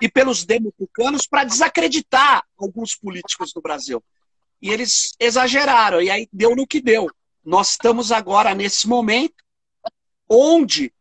e 0.00 0.10
pelos 0.10 0.44
demotucanos 0.44 1.26
para 1.26 1.44
desacreditar 1.44 2.44
alguns 2.58 2.94
políticos 2.94 3.52
do 3.52 3.62
Brasil. 3.62 4.02
E 4.62 4.70
eles 4.70 5.14
exageraram, 5.18 6.00
e 6.00 6.08
aí 6.08 6.28
deu 6.32 6.54
no 6.54 6.66
que 6.66 6.80
deu. 6.80 7.10
Nós 7.44 7.72
estamos 7.72 8.12
agora 8.12 8.54
nesse 8.54 8.88
momento 8.88 9.34
onde 10.28 10.92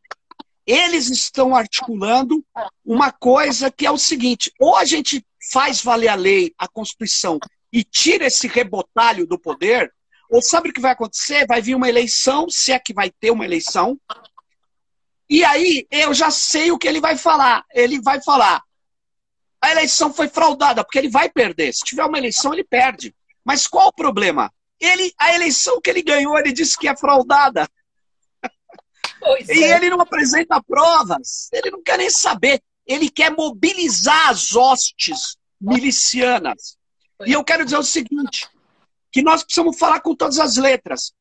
eles 0.65 1.09
estão 1.09 1.55
articulando 1.55 2.43
uma 2.83 3.11
coisa 3.11 3.71
que 3.71 3.85
é 3.85 3.91
o 3.91 3.97
seguinte: 3.97 4.51
ou 4.59 4.75
a 4.75 4.83
gente 4.83 5.23
faz 5.51 5.81
valer 5.81 6.07
a 6.07 6.15
lei, 6.15 6.53
a 6.57 6.67
Constituição, 6.67 7.39
e 7.71 7.83
tira 7.83 8.25
esse 8.25 8.47
rebotalho 8.47 9.27
do 9.27 9.37
poder, 9.37 9.93
ou 10.29 10.41
sabe 10.41 10.69
o 10.69 10.73
que 10.73 10.81
vai 10.81 10.91
acontecer? 10.91 11.45
Vai 11.45 11.61
vir 11.61 11.75
uma 11.75 11.89
eleição, 11.89 12.49
se 12.49 12.71
é 12.71 12.79
que 12.79 12.93
vai 12.93 13.11
ter 13.11 13.31
uma 13.31 13.45
eleição, 13.45 13.99
e 15.29 15.45
aí 15.45 15.87
eu 15.89 16.13
já 16.13 16.29
sei 16.29 16.71
o 16.71 16.77
que 16.77 16.87
ele 16.87 16.99
vai 16.99 17.17
falar. 17.17 17.63
Ele 17.73 18.01
vai 18.01 18.21
falar: 18.21 18.61
a 19.61 19.71
eleição 19.71 20.13
foi 20.13 20.27
fraudada, 20.27 20.83
porque 20.83 20.97
ele 20.97 21.09
vai 21.09 21.29
perder. 21.29 21.73
Se 21.73 21.85
tiver 21.85 22.03
uma 22.03 22.17
eleição, 22.17 22.53
ele 22.53 22.63
perde. 22.63 23.15
Mas 23.43 23.67
qual 23.67 23.87
o 23.87 23.93
problema? 23.93 24.51
Ele, 24.79 25.13
a 25.17 25.33
eleição 25.35 25.79
que 25.79 25.89
ele 25.89 26.01
ganhou, 26.01 26.37
ele 26.37 26.51
disse 26.51 26.77
que 26.77 26.87
é 26.87 26.95
fraudada. 26.95 27.67
E 29.47 29.63
é. 29.63 29.75
ele 29.75 29.89
não 29.89 30.01
apresenta 30.01 30.61
provas. 30.63 31.49
Ele 31.51 31.69
não 31.71 31.83
quer 31.83 31.97
nem 31.97 32.09
saber. 32.09 32.61
Ele 32.85 33.09
quer 33.09 33.31
mobilizar 33.31 34.29
as 34.29 34.55
hostes 34.55 35.37
milicianas. 35.59 36.77
Pois 37.17 37.29
e 37.29 37.33
eu 37.33 37.43
quero 37.43 37.63
dizer 37.63 37.77
o 37.77 37.83
seguinte: 37.83 38.49
que 39.11 39.21
nós 39.21 39.43
precisamos 39.43 39.77
falar 39.77 39.99
com 39.99 40.15
todas 40.15 40.39
as 40.39 40.57
letras. 40.57 41.13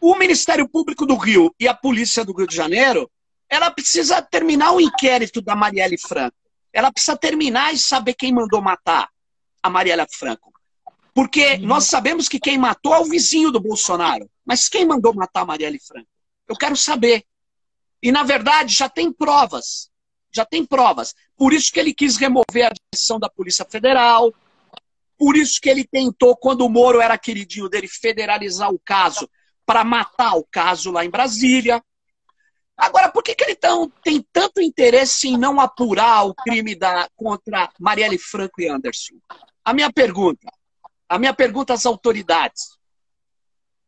O 0.00 0.16
Ministério 0.16 0.68
Público 0.68 1.06
do 1.06 1.16
Rio 1.16 1.54
e 1.58 1.66
a 1.66 1.74
Polícia 1.74 2.24
do 2.24 2.32
Rio 2.32 2.46
de 2.46 2.56
Janeiro, 2.56 3.10
ela 3.48 3.70
precisa 3.70 4.20
terminar 4.20 4.72
o 4.72 4.80
inquérito 4.80 5.40
da 5.40 5.54
Marielle 5.54 5.98
Franco. 5.98 6.36
Ela 6.72 6.90
precisa 6.90 7.16
terminar 7.16 7.72
e 7.72 7.78
saber 7.78 8.14
quem 8.14 8.32
mandou 8.32 8.60
matar 8.60 9.08
a 9.62 9.70
Marielle 9.70 10.06
Franco. 10.10 10.51
Porque 11.14 11.54
uhum. 11.54 11.66
nós 11.66 11.84
sabemos 11.84 12.28
que 12.28 12.40
quem 12.40 12.56
matou 12.56 12.94
é 12.94 12.98
o 12.98 13.04
vizinho 13.04 13.50
do 13.50 13.60
Bolsonaro. 13.60 14.28
Mas 14.44 14.68
quem 14.68 14.86
mandou 14.86 15.14
matar 15.14 15.44
Marielle 15.44 15.80
Franco? 15.80 16.08
Eu 16.48 16.56
quero 16.56 16.76
saber. 16.76 17.24
E, 18.02 18.10
na 18.10 18.22
verdade, 18.22 18.74
já 18.74 18.88
tem 18.88 19.12
provas. 19.12 19.90
Já 20.34 20.44
tem 20.44 20.64
provas. 20.64 21.14
Por 21.36 21.52
isso 21.52 21.72
que 21.72 21.78
ele 21.78 21.94
quis 21.94 22.16
remover 22.16 22.66
a 22.66 22.72
direção 22.72 23.18
da 23.18 23.28
Polícia 23.28 23.64
Federal. 23.64 24.32
Por 25.18 25.36
isso 25.36 25.60
que 25.60 25.68
ele 25.68 25.84
tentou, 25.84 26.36
quando 26.36 26.64
o 26.64 26.68
Moro 26.68 27.00
era 27.00 27.18
queridinho 27.18 27.68
dele, 27.68 27.86
federalizar 27.86 28.72
o 28.72 28.78
caso 28.78 29.28
para 29.64 29.84
matar 29.84 30.34
o 30.34 30.44
caso 30.44 30.90
lá 30.90 31.04
em 31.04 31.10
Brasília. 31.10 31.82
Agora, 32.76 33.10
por 33.10 33.22
que, 33.22 33.34
que 33.34 33.44
ele 33.44 33.54
tão, 33.54 33.88
tem 34.02 34.24
tanto 34.32 34.60
interesse 34.60 35.28
em 35.28 35.38
não 35.38 35.60
apurar 35.60 36.26
o 36.26 36.34
crime 36.34 36.74
da, 36.74 37.08
contra 37.14 37.70
Marielle 37.78 38.18
Franco 38.18 38.60
e 38.60 38.68
Anderson? 38.68 39.14
A 39.64 39.72
minha 39.72 39.92
pergunta: 39.92 40.50
a 41.12 41.18
minha 41.18 41.34
pergunta 41.34 41.74
às 41.74 41.84
autoridades. 41.84 42.78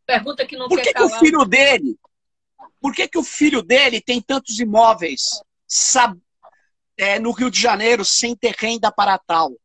Pergunta 0.05 0.45
que 0.45 0.59
não 0.59 0.69
Por 0.69 0.83
que, 0.83 0.93
que 0.93 1.03
o 1.03 1.09
filho 1.09 1.47
dele, 1.47 1.99
por 2.79 2.95
que, 2.95 3.09
que 3.09 3.17
o 3.17 3.25
filho 3.25 3.63
dele 3.63 3.99
tem 3.99 4.21
tantos 4.21 4.59
imóveis 4.59 5.41
sab, 5.67 6.21
é, 6.99 7.19
no 7.19 7.31
Rio 7.31 7.51
de 7.51 7.59
Janeiro 7.59 8.05
sem 8.05 8.37
ter 8.37 8.55
renda 8.59 8.93
para 8.93 9.17
tal? 9.17 9.59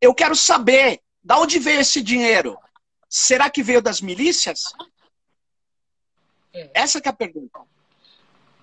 Eu 0.00 0.12
quero 0.12 0.34
saber, 0.34 1.00
da 1.22 1.38
onde 1.38 1.60
veio 1.60 1.82
esse 1.82 2.02
dinheiro? 2.02 2.58
Será 3.08 3.48
que 3.48 3.62
veio 3.62 3.80
das 3.80 4.00
milícias? 4.00 4.64
É. 6.52 6.68
Essa 6.74 6.98
é 6.98 7.08
a 7.08 7.12
pergunta. 7.12 7.60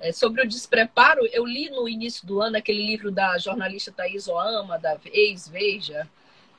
É, 0.01 0.11
sobre 0.11 0.41
o 0.41 0.47
despreparo, 0.47 1.25
eu 1.27 1.45
li 1.45 1.69
no 1.69 1.87
início 1.87 2.27
do 2.27 2.41
ano 2.41 2.57
aquele 2.57 2.85
livro 2.85 3.11
da 3.11 3.37
jornalista 3.37 3.93
Thais 3.93 4.27
Oama, 4.27 4.77
da 4.77 4.99
ex-Veja, 5.05 6.05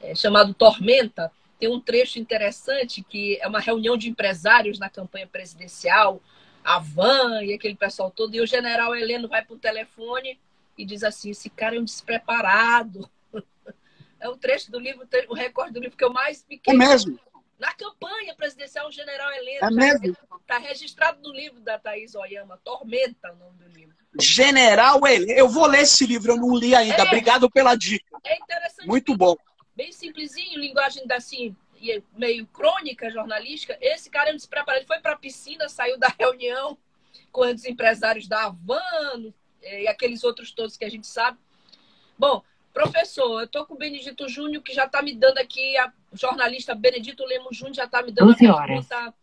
é, 0.00 0.14
chamado 0.14 0.54
Tormenta, 0.54 1.30
tem 1.60 1.68
um 1.68 1.78
trecho 1.78 2.18
interessante 2.18 3.02
que 3.02 3.38
é 3.40 3.46
uma 3.46 3.60
reunião 3.60 3.96
de 3.96 4.08
empresários 4.08 4.78
na 4.78 4.88
campanha 4.88 5.26
presidencial, 5.26 6.22
a 6.64 6.78
Van 6.78 7.42
e 7.44 7.52
aquele 7.52 7.74
pessoal 7.74 8.10
todo, 8.10 8.34
e 8.34 8.40
o 8.40 8.46
general 8.46 8.96
Heleno 8.96 9.28
vai 9.28 9.44
para 9.44 9.54
o 9.54 9.58
telefone 9.58 10.40
e 10.76 10.86
diz 10.86 11.04
assim: 11.04 11.30
esse 11.30 11.50
cara 11.50 11.76
é 11.76 11.78
um 11.78 11.84
despreparado. 11.84 13.08
É 14.22 14.28
o 14.28 14.36
trecho 14.36 14.70
do 14.70 14.78
livro, 14.78 15.08
o 15.30 15.34
recorde 15.34 15.72
do 15.72 15.80
livro 15.80 15.96
que 15.96 16.04
eu 16.04 16.12
mais 16.12 16.44
fiquei. 16.46 16.74
É 16.74 16.76
mesmo? 16.76 17.18
Na 17.58 17.72
campanha 17.72 18.34
presidencial, 18.34 18.86
o 18.86 18.92
general 18.92 19.32
Heleno. 19.32 19.66
É 19.66 19.70
mesmo? 19.70 20.14
Está 20.42 20.58
registrado 20.58 21.22
no 21.22 21.34
livro 21.34 21.58
da 21.60 21.78
Thaís 21.78 22.14
Oyama, 22.14 22.60
Tormenta, 22.62 23.32
o 23.32 23.36
nome 23.36 23.56
do 23.56 23.68
livro. 23.70 23.96
General 24.20 25.00
Heleno. 25.06 25.32
Eu 25.32 25.48
vou 25.48 25.66
ler 25.66 25.84
esse 25.84 26.04
livro, 26.04 26.32
eu 26.32 26.36
não 26.36 26.54
li 26.54 26.74
ainda. 26.74 26.98
É, 26.98 27.02
Obrigado 27.04 27.50
pela 27.50 27.74
dica. 27.74 28.04
É 28.22 28.36
interessante. 28.36 28.86
Muito 28.86 29.16
bom. 29.16 29.34
Bem 29.74 29.92
simplesinho, 29.92 30.58
linguagem 30.58 31.04
assim, 31.10 31.56
meio 32.16 32.46
crônica 32.48 33.10
jornalística. 33.10 33.78
Esse 33.80 34.10
cara 34.10 34.32
não 34.32 34.38
se 34.38 34.48
preparou. 34.48 34.78
Ele 34.78 34.86
foi 34.86 35.00
para 35.00 35.12
a 35.12 35.18
piscina, 35.18 35.68
saiu 35.68 35.98
da 35.98 36.08
reunião 36.18 36.76
com 37.32 37.42
os 37.42 37.64
empresários 37.64 38.28
da 38.28 38.46
Havan 38.46 39.32
e 39.62 39.88
aqueles 39.88 40.24
outros 40.24 40.52
todos 40.52 40.76
que 40.76 40.84
a 40.84 40.90
gente 40.90 41.06
sabe. 41.06 41.38
Bom, 42.18 42.42
Professor, 42.72 43.40
eu 43.40 43.44
estou 43.46 43.66
com 43.66 43.74
o 43.74 43.78
Benedito 43.78 44.28
Júnior, 44.28 44.62
que 44.62 44.72
já 44.72 44.84
está 44.84 45.02
me 45.02 45.14
dando 45.14 45.38
aqui, 45.38 45.76
a 45.76 45.92
jornalista 46.12 46.74
Benedito 46.74 47.24
Lemos 47.24 47.56
Júnior 47.56 47.74
já 47.74 47.84
está 47.84 48.02
me 48.02 48.12
dando 48.12 48.32
a 48.32 48.36
pergunta, 48.36 49.14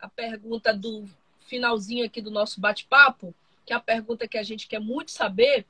a 0.00 0.08
pergunta 0.08 0.74
do 0.74 1.08
finalzinho 1.46 2.04
aqui 2.04 2.20
do 2.20 2.30
nosso 2.30 2.60
bate-papo, 2.60 3.34
que 3.64 3.72
é 3.72 3.76
a 3.76 3.80
pergunta 3.80 4.26
que 4.26 4.36
a 4.36 4.42
gente 4.42 4.66
quer 4.66 4.80
muito 4.80 5.10
saber, 5.10 5.64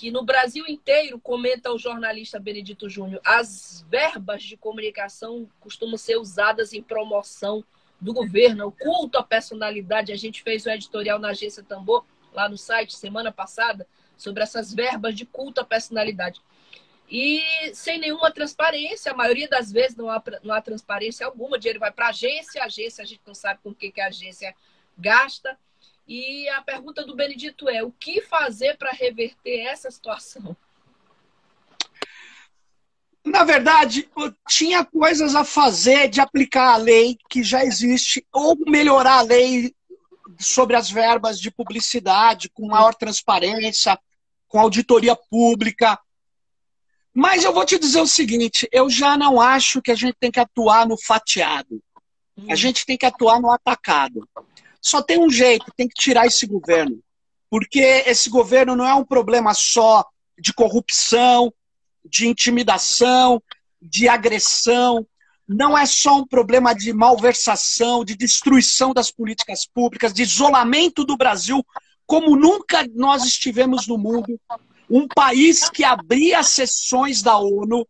que 0.00 0.10
no 0.10 0.24
Brasil 0.24 0.64
inteiro, 0.66 1.20
comenta 1.20 1.70
o 1.70 1.78
jornalista 1.78 2.40
Benedito 2.40 2.88
Júnior, 2.88 3.20
as 3.22 3.84
verbas 3.86 4.42
de 4.42 4.56
comunicação 4.56 5.46
costumam 5.60 5.98
ser 5.98 6.16
usadas 6.16 6.72
em 6.72 6.82
promoção 6.82 7.62
do 8.00 8.14
governo, 8.14 8.68
o 8.68 8.72
culto 8.72 9.18
à 9.18 9.22
personalidade. 9.22 10.10
A 10.10 10.16
gente 10.16 10.42
fez 10.42 10.64
o 10.64 10.70
editorial 10.70 11.18
na 11.18 11.28
agência 11.28 11.62
Tambor, 11.62 12.02
lá 12.32 12.48
no 12.48 12.56
site, 12.56 12.96
semana 12.96 13.30
passada, 13.30 13.86
sobre 14.16 14.42
essas 14.42 14.72
verbas 14.72 15.14
de 15.14 15.26
culto 15.26 15.60
à 15.60 15.64
personalidade 15.66 16.40
e 17.10 17.42
sem 17.74 17.98
nenhuma 17.98 18.32
transparência. 18.32 19.12
A 19.12 19.14
maioria 19.14 19.50
das 19.50 19.70
vezes 19.70 19.98
não 19.98 20.08
há, 20.08 20.22
não 20.42 20.54
há 20.54 20.62
transparência 20.62 21.26
alguma. 21.26 21.58
O 21.58 21.60
dinheiro 21.60 21.78
vai 21.78 21.92
para 21.92 22.06
a 22.06 22.08
agência, 22.08 22.62
a 22.62 22.64
agência 22.64 23.04
a 23.04 23.06
gente 23.06 23.20
não 23.26 23.34
sabe 23.34 23.60
com 23.62 23.68
o 23.68 23.74
que, 23.74 23.92
que 23.92 24.00
a 24.00 24.06
agência 24.06 24.54
gasta. 24.96 25.58
E 26.10 26.48
a 26.48 26.60
pergunta 26.60 27.06
do 27.06 27.14
Benedito 27.14 27.68
é: 27.68 27.84
o 27.84 27.92
que 27.92 28.20
fazer 28.20 28.76
para 28.76 28.90
reverter 28.90 29.60
essa 29.60 29.88
situação? 29.88 30.56
Na 33.24 33.44
verdade, 33.44 34.10
tinha 34.48 34.84
coisas 34.84 35.36
a 35.36 35.44
fazer 35.44 36.08
de 36.08 36.20
aplicar 36.20 36.74
a 36.74 36.76
lei 36.78 37.16
que 37.28 37.44
já 37.44 37.64
existe, 37.64 38.26
ou 38.32 38.56
melhorar 38.66 39.18
a 39.18 39.22
lei 39.22 39.72
sobre 40.36 40.74
as 40.74 40.90
verbas 40.90 41.38
de 41.38 41.48
publicidade, 41.48 42.50
com 42.50 42.66
maior 42.66 42.92
transparência, 42.92 43.96
com 44.48 44.58
auditoria 44.58 45.14
pública, 45.14 45.96
mas 47.14 47.44
eu 47.44 47.52
vou 47.52 47.64
te 47.64 47.78
dizer 47.78 48.00
o 48.00 48.06
seguinte: 48.06 48.68
eu 48.72 48.90
já 48.90 49.16
não 49.16 49.40
acho 49.40 49.80
que 49.80 49.92
a 49.92 49.94
gente 49.94 50.16
tem 50.18 50.30
que 50.30 50.40
atuar 50.40 50.88
no 50.88 50.96
fatiado. 51.00 51.80
A 52.36 52.52
hum. 52.52 52.56
gente 52.56 52.84
tem 52.84 52.96
que 52.96 53.06
atuar 53.06 53.40
no 53.40 53.50
atacado. 53.50 54.28
Só 54.80 55.02
tem 55.02 55.18
um 55.18 55.30
jeito: 55.30 55.66
tem 55.76 55.88
que 55.88 56.00
tirar 56.00 56.26
esse 56.26 56.46
governo. 56.46 57.00
Porque 57.48 57.80
esse 58.06 58.30
governo 58.30 58.76
não 58.76 58.86
é 58.86 58.94
um 58.94 59.04
problema 59.04 59.52
só 59.54 60.04
de 60.38 60.52
corrupção, 60.52 61.52
de 62.04 62.28
intimidação, 62.28 63.42
de 63.80 64.08
agressão. 64.08 65.06
Não 65.48 65.76
é 65.76 65.84
só 65.84 66.18
um 66.18 66.26
problema 66.26 66.72
de 66.72 66.92
malversação, 66.92 68.04
de 68.04 68.14
destruição 68.14 68.92
das 68.92 69.10
políticas 69.10 69.66
públicas, 69.66 70.12
de 70.12 70.22
isolamento 70.22 71.04
do 71.04 71.16
Brasil, 71.16 71.66
como 72.06 72.36
nunca 72.36 72.86
nós 72.94 73.24
estivemos 73.24 73.88
no 73.88 73.98
mundo 73.98 74.40
um 74.88 75.06
país 75.06 75.68
que 75.68 75.84
abria 75.84 76.42
sessões 76.42 77.22
da 77.22 77.36
ONU, 77.36 77.86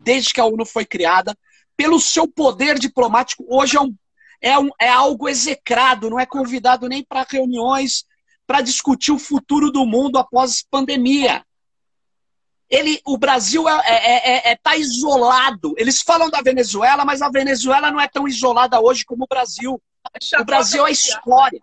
desde 0.00 0.32
que 0.32 0.40
a 0.40 0.44
ONU 0.44 0.64
foi 0.66 0.84
criada, 0.84 1.36
pelo 1.76 2.00
seu 2.00 2.26
poder 2.26 2.78
diplomático, 2.78 3.44
hoje 3.48 3.76
é, 3.76 3.80
um, 3.80 3.94
é, 4.42 4.58
um, 4.58 4.68
é 4.78 4.88
algo 4.88 5.28
execrado, 5.28 6.10
não 6.10 6.18
é 6.18 6.26
convidado 6.26 6.88
nem 6.88 7.04
para 7.04 7.24
reuniões 7.28 8.04
para 8.46 8.60
discutir 8.60 9.12
o 9.12 9.18
futuro 9.18 9.70
do 9.70 9.86
mundo 9.86 10.18
após 10.18 10.62
pandemia. 10.68 11.44
Ele, 12.68 13.00
o 13.06 13.16
Brasil 13.16 13.62
está 13.68 13.82
é, 13.84 13.94
é, 13.94 14.50
é, 14.50 14.52
é 14.52 14.56
tá 14.56 14.76
isolado. 14.76 15.74
Eles 15.78 16.02
falam 16.02 16.28
da 16.28 16.42
Venezuela, 16.42 17.04
mas 17.04 17.22
a 17.22 17.30
Venezuela 17.30 17.90
não 17.90 18.00
é 18.00 18.08
tão 18.08 18.26
isolada 18.26 18.80
hoje 18.80 19.04
como 19.04 19.24
o 19.24 19.28
Brasil. 19.28 19.80
o 20.38 20.44
Brasil 20.44 20.86
é 20.86 20.90
escória. 20.90 21.60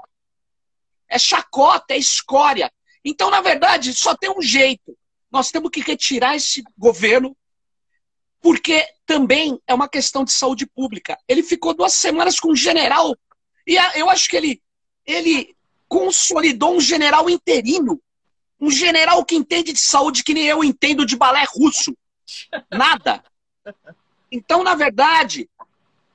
É 1.09 1.19
chacota, 1.19 1.93
é 1.93 1.97
escória. 1.97 2.71
Então, 3.03 3.29
na 3.29 3.41
verdade, 3.41 3.93
só 3.93 4.15
tem 4.15 4.29
um 4.29 4.41
jeito. 4.41 4.97
Nós 5.31 5.51
temos 5.51 5.71
que 5.71 5.81
retirar 5.81 6.35
esse 6.35 6.63
governo, 6.77 7.35
porque 8.41 8.85
também 9.05 9.59
é 9.67 9.73
uma 9.73 9.89
questão 9.89 10.23
de 10.23 10.31
saúde 10.31 10.65
pública. 10.65 11.17
Ele 11.27 11.43
ficou 11.43 11.73
duas 11.73 11.93
semanas 11.93 12.39
com 12.39 12.51
um 12.51 12.55
general, 12.55 13.15
e 13.67 13.75
eu 13.95 14.09
acho 14.09 14.29
que 14.29 14.37
ele, 14.37 14.61
ele 15.05 15.55
consolidou 15.87 16.75
um 16.75 16.81
general 16.81 17.29
interino. 17.29 18.01
Um 18.61 18.69
general 18.69 19.23
que 19.23 19.35
entende 19.35 19.71
de 19.71 19.79
saúde 19.79 20.23
que 20.23 20.33
nem 20.33 20.45
eu 20.45 20.63
entendo 20.63 21.05
de 21.05 21.15
balé 21.15 21.45
russo. 21.55 21.95
Nada. 22.71 23.23
Então, 24.31 24.63
na 24.63 24.75
verdade, 24.75 25.49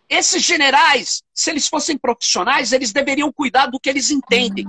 esses 0.09 0.43
generais, 0.43 1.23
se 1.33 1.51
eles 1.51 1.67
fossem 1.67 1.97
profissionais, 1.97 2.73
eles 2.73 2.93
deveriam 2.93 3.33
cuidar 3.33 3.67
do 3.67 3.81
que 3.81 3.89
eles 3.89 4.11
entendem. 4.11 4.67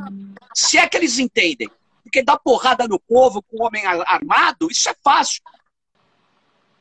Se 0.53 0.77
é 0.77 0.87
que 0.87 0.97
eles 0.97 1.19
entendem. 1.19 1.69
Porque 2.01 2.23
dar 2.23 2.37
porrada 2.37 2.87
no 2.87 2.99
povo 2.99 3.41
com 3.43 3.63
homem 3.63 3.85
armado, 3.85 4.69
isso 4.71 4.89
é 4.89 4.95
fácil. 5.03 5.41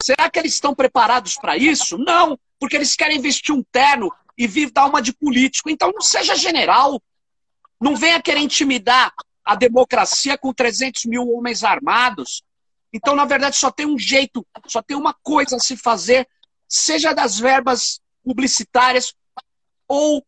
Será 0.04 0.28
que 0.28 0.38
eles 0.38 0.52
estão 0.52 0.74
preparados 0.74 1.36
para 1.36 1.56
isso? 1.56 1.96
Não, 1.96 2.38
porque 2.60 2.76
eles 2.76 2.94
querem 2.94 3.22
vestir 3.22 3.52
um 3.52 3.62
terno 3.62 4.12
e 4.36 4.46
vir 4.46 4.70
dar 4.70 4.84
uma 4.84 5.00
de 5.00 5.14
político. 5.14 5.70
Então 5.70 5.90
não 5.94 6.02
seja 6.02 6.36
general. 6.36 7.02
Não 7.80 7.96
venha 7.96 8.20
querer 8.20 8.40
intimidar 8.40 9.14
a 9.42 9.54
democracia 9.54 10.36
com 10.36 10.52
300 10.52 11.06
mil 11.06 11.26
homens 11.30 11.64
armados. 11.64 12.42
Então, 12.92 13.16
na 13.16 13.24
verdade, 13.24 13.56
só 13.56 13.70
tem 13.70 13.86
um 13.86 13.98
jeito, 13.98 14.46
só 14.66 14.82
tem 14.82 14.94
uma 14.94 15.14
coisa 15.22 15.56
a 15.56 15.58
se 15.58 15.74
fazer, 15.74 16.28
seja 16.68 17.14
das 17.14 17.38
verbas 17.38 17.98
publicitárias 18.22 19.14
ou 19.88 20.22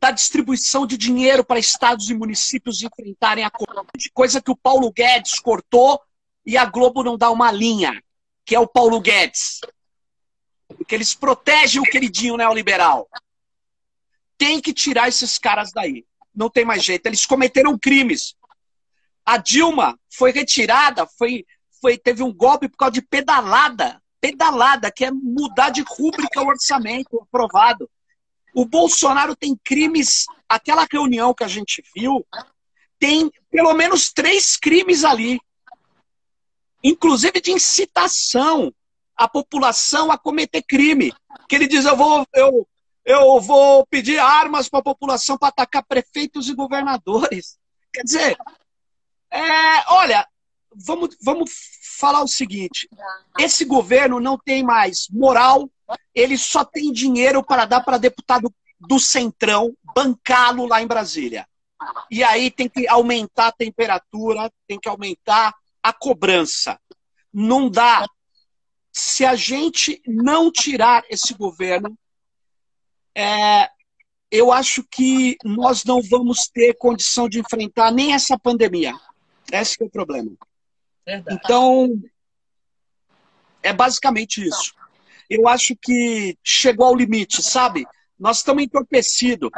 da 0.00 0.10
distribuição 0.10 0.88
de 0.88 0.98
dinheiro 0.98 1.44
para 1.44 1.60
estados 1.60 2.10
e 2.10 2.14
municípios 2.14 2.82
enfrentarem 2.82 3.44
a 3.44 3.52
coisa 4.12 4.42
que 4.42 4.50
o 4.50 4.56
Paulo 4.56 4.90
Guedes 4.90 5.38
cortou 5.38 6.00
e 6.44 6.56
a 6.56 6.64
Globo 6.64 7.04
não 7.04 7.16
dá 7.16 7.30
uma 7.30 7.52
linha, 7.52 7.92
que 8.50 8.56
é 8.56 8.58
o 8.58 8.66
Paulo 8.66 9.00
Guedes. 9.00 9.60
Porque 10.66 10.92
eles 10.92 11.14
protegem 11.14 11.80
o 11.80 11.84
queridinho 11.84 12.36
neoliberal. 12.36 13.08
Tem 14.36 14.60
que 14.60 14.74
tirar 14.74 15.06
esses 15.06 15.38
caras 15.38 15.70
daí. 15.72 16.04
Não 16.34 16.50
tem 16.50 16.64
mais 16.64 16.82
jeito. 16.82 17.06
Eles 17.06 17.24
cometeram 17.24 17.78
crimes. 17.78 18.34
A 19.24 19.36
Dilma 19.36 19.96
foi 20.12 20.32
retirada, 20.32 21.06
foi, 21.16 21.46
foi, 21.80 21.96
teve 21.96 22.24
um 22.24 22.32
golpe 22.32 22.68
por 22.68 22.76
causa 22.76 22.94
de 22.94 23.02
pedalada. 23.02 24.02
Pedalada, 24.20 24.90
que 24.90 25.04
é 25.04 25.12
mudar 25.12 25.70
de 25.70 25.84
rúbrica 25.86 26.42
o 26.42 26.48
orçamento 26.48 27.22
aprovado. 27.22 27.88
O 28.52 28.66
Bolsonaro 28.66 29.36
tem 29.36 29.56
crimes. 29.62 30.24
Aquela 30.48 30.88
reunião 30.90 31.32
que 31.32 31.44
a 31.44 31.48
gente 31.48 31.84
viu 31.94 32.26
tem 32.98 33.30
pelo 33.48 33.72
menos 33.74 34.12
três 34.12 34.56
crimes 34.56 35.04
ali, 35.04 35.40
inclusive 36.82 37.40
de 37.40 37.52
incitação 37.52 38.72
à 39.16 39.28
população 39.28 40.10
a 40.10 40.18
cometer 40.18 40.62
crime. 40.62 41.12
Que 41.48 41.56
ele 41.56 41.66
diz: 41.66 41.84
eu 41.84 41.96
vou, 41.96 42.26
eu, 42.34 42.68
eu 43.04 43.40
vou 43.40 43.86
pedir 43.86 44.18
armas 44.18 44.68
para 44.68 44.80
a 44.80 44.84
população 44.84 45.36
para 45.36 45.48
atacar 45.48 45.84
prefeitos 45.84 46.48
e 46.48 46.54
governadores. 46.54 47.58
Quer 47.92 48.02
dizer, 48.04 48.38
é, 49.30 49.92
olha, 49.92 50.26
vamos, 50.74 51.16
vamos 51.22 51.50
falar 51.98 52.22
o 52.22 52.28
seguinte: 52.28 52.88
esse 53.38 53.64
governo 53.64 54.20
não 54.20 54.38
tem 54.38 54.62
mais 54.62 55.06
moral, 55.10 55.68
ele 56.14 56.38
só 56.38 56.64
tem 56.64 56.92
dinheiro 56.92 57.42
para 57.42 57.64
dar 57.64 57.82
para 57.82 57.98
deputado 57.98 58.52
do 58.80 58.98
Centrão 58.98 59.74
bancá-lo 59.94 60.66
lá 60.66 60.80
em 60.80 60.86
Brasília. 60.86 61.46
E 62.10 62.22
aí 62.22 62.50
tem 62.50 62.68
que 62.68 62.86
aumentar 62.88 63.48
a 63.48 63.52
temperatura, 63.52 64.50
tem 64.66 64.78
que 64.78 64.88
aumentar 64.88 65.54
a 65.82 65.92
cobrança. 65.92 66.78
Não 67.32 67.70
dá. 67.70 68.06
Se 68.92 69.24
a 69.24 69.34
gente 69.34 70.00
não 70.06 70.50
tirar 70.50 71.04
esse 71.08 71.32
governo, 71.34 71.96
é, 73.14 73.68
eu 74.30 74.52
acho 74.52 74.82
que 74.84 75.36
nós 75.44 75.84
não 75.84 76.02
vamos 76.02 76.48
ter 76.48 76.74
condição 76.74 77.28
de 77.28 77.38
enfrentar 77.38 77.92
nem 77.92 78.14
essa 78.14 78.38
pandemia. 78.38 78.94
Esse 79.52 79.82
é 79.82 79.86
o 79.86 79.90
problema. 79.90 80.32
Verdade. 81.06 81.40
Então, 81.42 82.02
é 83.62 83.72
basicamente 83.72 84.46
isso 84.46 84.74
eu 85.30 85.46
acho 85.46 85.76
que 85.76 86.36
chegou 86.42 86.86
ao 86.86 86.96
limite, 86.96 87.40
sabe? 87.40 87.86
Nós 88.18 88.38
estamos 88.38 88.64
entorpecidos. 88.64 89.50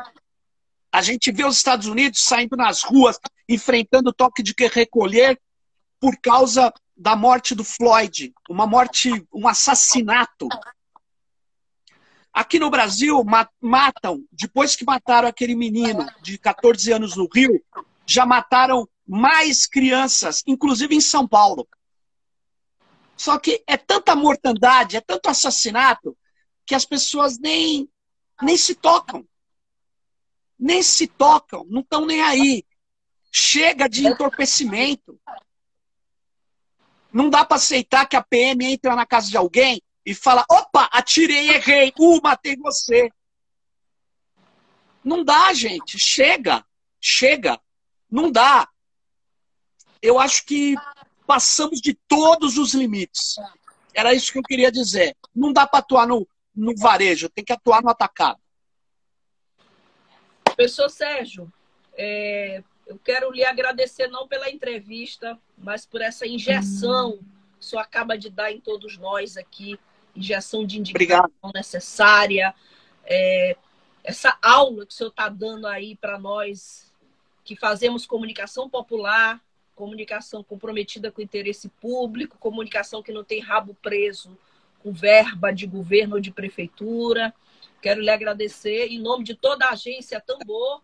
A 0.92 1.00
gente 1.00 1.32
vê 1.32 1.46
os 1.46 1.56
Estados 1.56 1.86
Unidos 1.86 2.22
saindo 2.22 2.54
nas 2.54 2.82
ruas, 2.82 3.18
enfrentando 3.48 4.10
o 4.10 4.12
toque 4.12 4.42
de 4.42 4.54
recolher 4.70 5.40
por 6.02 6.16
causa 6.20 6.74
da 6.96 7.14
morte 7.14 7.54
do 7.54 7.62
Floyd, 7.62 8.34
uma 8.50 8.66
morte, 8.66 9.24
um 9.32 9.46
assassinato. 9.46 10.48
Aqui 12.32 12.58
no 12.58 12.68
Brasil, 12.68 13.24
matam, 13.60 14.24
depois 14.32 14.74
que 14.74 14.84
mataram 14.84 15.28
aquele 15.28 15.54
menino 15.54 16.04
de 16.20 16.38
14 16.38 16.92
anos 16.92 17.16
no 17.16 17.28
Rio, 17.32 17.64
já 18.04 18.26
mataram 18.26 18.88
mais 19.06 19.64
crianças, 19.64 20.42
inclusive 20.44 20.92
em 20.92 21.00
São 21.00 21.28
Paulo. 21.28 21.68
Só 23.16 23.38
que 23.38 23.62
é 23.64 23.76
tanta 23.76 24.16
mortandade, 24.16 24.96
é 24.96 25.00
tanto 25.00 25.28
assassinato, 25.28 26.18
que 26.66 26.74
as 26.74 26.84
pessoas 26.84 27.38
nem, 27.38 27.88
nem 28.42 28.56
se 28.56 28.74
tocam. 28.74 29.24
Nem 30.58 30.82
se 30.82 31.06
tocam, 31.06 31.64
não 31.70 31.80
estão 31.80 32.04
nem 32.04 32.20
aí. 32.22 32.64
Chega 33.30 33.88
de 33.88 34.04
entorpecimento. 34.04 35.16
Não 37.12 37.28
dá 37.28 37.44
para 37.44 37.56
aceitar 37.56 38.06
que 38.06 38.16
a 38.16 38.22
PM 38.22 38.64
entra 38.64 38.96
na 38.96 39.04
casa 39.04 39.28
de 39.28 39.36
alguém 39.36 39.82
e 40.04 40.14
fala: 40.14 40.44
opa, 40.50 40.88
atirei, 40.92 41.50
errei, 41.50 41.92
uh, 41.98 42.20
matei 42.22 42.56
você. 42.56 43.10
Não 45.04 45.24
dá, 45.24 45.52
gente. 45.52 45.98
Chega. 45.98 46.64
Chega. 47.00 47.60
Não 48.10 48.30
dá. 48.30 48.68
Eu 50.00 50.18
acho 50.18 50.44
que 50.44 50.74
passamos 51.26 51.80
de 51.80 51.94
todos 52.08 52.56
os 52.58 52.74
limites. 52.74 53.36
Era 53.94 54.14
isso 54.14 54.32
que 54.32 54.38
eu 54.38 54.42
queria 54.42 54.72
dizer. 54.72 55.16
Não 55.34 55.52
dá 55.52 55.66
para 55.66 55.80
atuar 55.80 56.06
no, 56.06 56.26
no 56.54 56.74
varejo, 56.76 57.28
tem 57.28 57.44
que 57.44 57.52
atuar 57.52 57.82
no 57.82 57.90
atacado. 57.90 58.40
Professor 60.44 60.90
Sérgio, 60.90 61.52
é, 61.94 62.62
eu 62.92 63.00
quero 63.02 63.32
lhe 63.32 63.42
agradecer 63.42 64.06
não 64.08 64.28
pela 64.28 64.50
entrevista, 64.50 65.38
mas 65.56 65.86
por 65.86 66.02
essa 66.02 66.26
injeção 66.26 67.18
que 67.18 67.60
o 67.60 67.64
senhor 67.64 67.80
acaba 67.80 68.18
de 68.18 68.28
dar 68.28 68.52
em 68.52 68.60
todos 68.60 68.98
nós 68.98 69.38
aqui, 69.38 69.78
injeção 70.14 70.66
de 70.66 70.78
indicação 70.78 71.24
Obrigado. 71.24 71.54
necessária, 71.54 72.54
é, 73.04 73.56
essa 74.04 74.36
aula 74.42 74.84
que 74.84 74.92
o 74.92 74.94
senhor 74.94 75.08
está 75.08 75.30
dando 75.30 75.66
aí 75.66 75.96
para 75.96 76.18
nós 76.18 76.92
que 77.44 77.56
fazemos 77.56 78.04
comunicação 78.04 78.68
popular, 78.68 79.42
comunicação 79.74 80.44
comprometida 80.44 81.10
com 81.10 81.22
o 81.22 81.24
interesse 81.24 81.70
público, 81.80 82.36
comunicação 82.38 83.02
que 83.02 83.10
não 83.10 83.24
tem 83.24 83.40
rabo 83.40 83.74
preso 83.80 84.36
com 84.82 84.92
verba 84.92 85.50
de 85.50 85.66
governo 85.66 86.16
ou 86.16 86.20
de 86.20 86.30
prefeitura. 86.30 87.32
Quero 87.80 88.02
lhe 88.02 88.10
agradecer 88.10 88.88
em 88.88 89.00
nome 89.00 89.24
de 89.24 89.34
toda 89.34 89.64
a 89.64 89.70
agência 89.70 90.20
Tambor, 90.20 90.82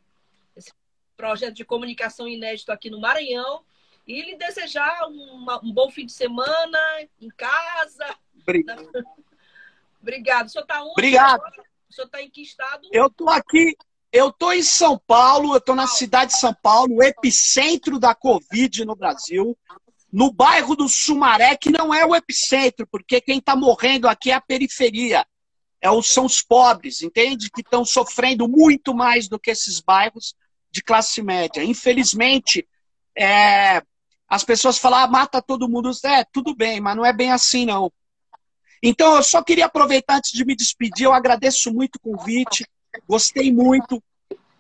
projeto 1.19 1.55
de 1.55 1.65
comunicação 1.65 2.29
inédito 2.29 2.71
aqui 2.71 2.89
no 2.89 3.01
Maranhão, 3.01 3.65
e 4.07 4.23
lhe 4.23 4.37
desejar 4.37 5.07
uma, 5.09 5.63
um 5.63 5.73
bom 5.73 5.91
fim 5.91 6.07
de 6.07 6.13
semana 6.13 6.79
em 7.21 7.29
casa. 7.29 8.17
Obrigado. 8.41 8.89
Obrigado. 10.01 10.47
O 10.47 10.49
senhor 10.49 10.63
está 10.63 10.81
onde? 10.81 10.93
Obrigado. 10.93 11.43
O 11.91 11.93
senhor 11.93 12.07
está 12.07 12.23
em 12.23 12.31
que 12.31 12.41
estado? 12.41 12.89
Eu 12.93 13.09
estou 13.09 13.29
aqui 13.29 13.77
eu 14.11 14.29
estou 14.29 14.55
em 14.55 14.63
São 14.63 14.99
Paulo, 15.07 15.53
eu 15.53 15.59
estou 15.59 15.75
na 15.75 15.87
cidade 15.87 16.33
de 16.33 16.39
São 16.39 16.55
Paulo, 16.55 16.97
o 16.97 17.03
epicentro 17.03 17.99
da 17.99 18.15
Covid 18.15 18.87
no 18.87 18.97
Brasil, 18.97 19.55
no 20.11 20.33
bairro 20.33 20.75
do 20.75 20.89
Sumaré, 20.89 21.55
que 21.57 21.71
não 21.71 21.93
é 21.93 22.07
o 22.07 22.17
epicentro, 22.17 22.87
porque 22.87 23.21
quem 23.21 23.39
está 23.39 23.55
morrendo 23.55 24.09
aqui 24.09 24.31
é 24.31 24.35
a 24.35 24.41
periferia, 24.41 25.27
é 25.79 25.89
são 26.03 26.25
os 26.25 26.41
pobres, 26.41 27.03
entende? 27.03 27.51
Que 27.51 27.61
estão 27.61 27.85
sofrendo 27.85 28.49
muito 28.49 28.95
mais 28.95 29.29
do 29.29 29.39
que 29.39 29.51
esses 29.51 29.79
bairros 29.79 30.35
de 30.71 30.83
classe 30.83 31.23
média. 31.23 31.63
Infelizmente, 31.65 32.67
é, 33.17 33.83
as 34.29 34.45
pessoas 34.45 34.79
falam, 34.79 34.99
ah, 35.01 35.07
mata 35.07 35.43
todo 35.43 35.69
mundo. 35.69 35.91
É, 36.05 36.25
tudo 36.25 36.55
bem, 36.55 36.81
mas 36.81 36.97
não 36.97 37.05
é 37.05 37.13
bem 37.13 37.33
assim, 37.33 37.65
não. 37.65 37.93
Então, 38.83 39.17
eu 39.17 39.23
só 39.23 39.43
queria 39.43 39.67
aproveitar 39.67 40.17
antes 40.17 40.33
de 40.33 40.45
me 40.45 40.55
despedir, 40.55 41.05
eu 41.05 41.13
agradeço 41.13 41.73
muito 41.73 41.97
o 41.97 42.01
convite. 42.01 42.67
Gostei 43.09 43.53
muito. 43.53 44.03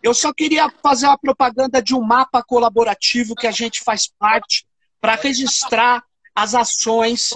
Eu 0.02 0.14
só 0.14 0.32
queria 0.32 0.70
fazer 0.82 1.06
uma 1.06 1.18
propaganda 1.18 1.82
de 1.82 1.94
um 1.94 2.02
mapa 2.02 2.42
colaborativo 2.42 3.34
que 3.34 3.46
a 3.46 3.50
gente 3.50 3.82
faz 3.82 4.08
parte 4.18 4.66
para 5.00 5.14
registrar 5.14 6.02
as 6.34 6.54
ações 6.54 7.34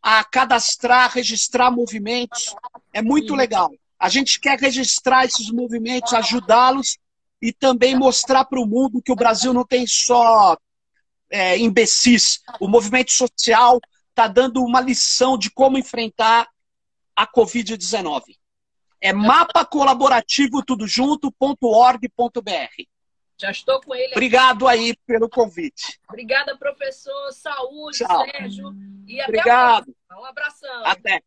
a 0.00 0.24
cadastrar, 0.24 1.12
registrar 1.12 1.70
movimentos. 1.70 2.54
É 2.94 3.02
muito 3.02 3.34
legal. 3.34 3.70
A 3.98 4.08
gente 4.08 4.40
quer 4.40 4.58
registrar 4.58 5.26
esses 5.26 5.50
movimentos, 5.50 6.14
ajudá-los 6.14 6.96
e 7.42 7.52
também 7.52 7.94
mostrar 7.94 8.46
para 8.46 8.58
o 8.58 8.66
mundo 8.66 9.02
que 9.02 9.12
o 9.12 9.16
Brasil 9.16 9.52
não 9.52 9.66
tem 9.66 9.86
só 9.86 10.56
é, 11.28 11.58
imbecis. 11.58 12.40
O 12.58 12.66
movimento 12.66 13.12
social 13.12 13.78
está 14.08 14.26
dando 14.26 14.64
uma 14.64 14.80
lição 14.80 15.36
de 15.36 15.50
como 15.50 15.76
enfrentar 15.76 16.48
a 17.14 17.26
Covid-19. 17.26 18.37
É 19.00 19.12
mapa 19.12 19.64
colaborativo 19.64 20.64
tudo 20.64 20.86
junto.org.br. 20.86 22.02
Já 23.40 23.52
estou 23.52 23.80
com 23.80 23.94
ele. 23.94 24.12
Obrigado 24.12 24.66
aí 24.66 24.96
pelo 25.06 25.28
convite. 25.28 26.00
Obrigada, 26.08 26.56
professor. 26.56 27.32
Saúde, 27.32 27.98
Tchau. 27.98 28.26
Sérgio. 28.26 28.74
E 29.06 29.20
até 29.20 29.28
Obrigado. 29.28 29.96
Um 30.12 30.24
abração. 30.24 30.84
Até. 30.84 31.22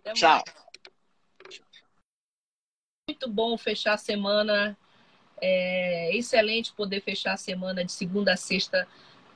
até 0.00 0.12
Tchau. 0.14 0.42
Muito 3.08 3.30
bom 3.30 3.56
fechar 3.56 3.94
a 3.94 3.98
semana. 3.98 4.76
É 5.40 6.16
excelente 6.16 6.72
poder 6.72 7.00
fechar 7.00 7.34
a 7.34 7.36
semana 7.36 7.84
de 7.84 7.92
segunda 7.92 8.32
a 8.32 8.36
sexta 8.36 8.88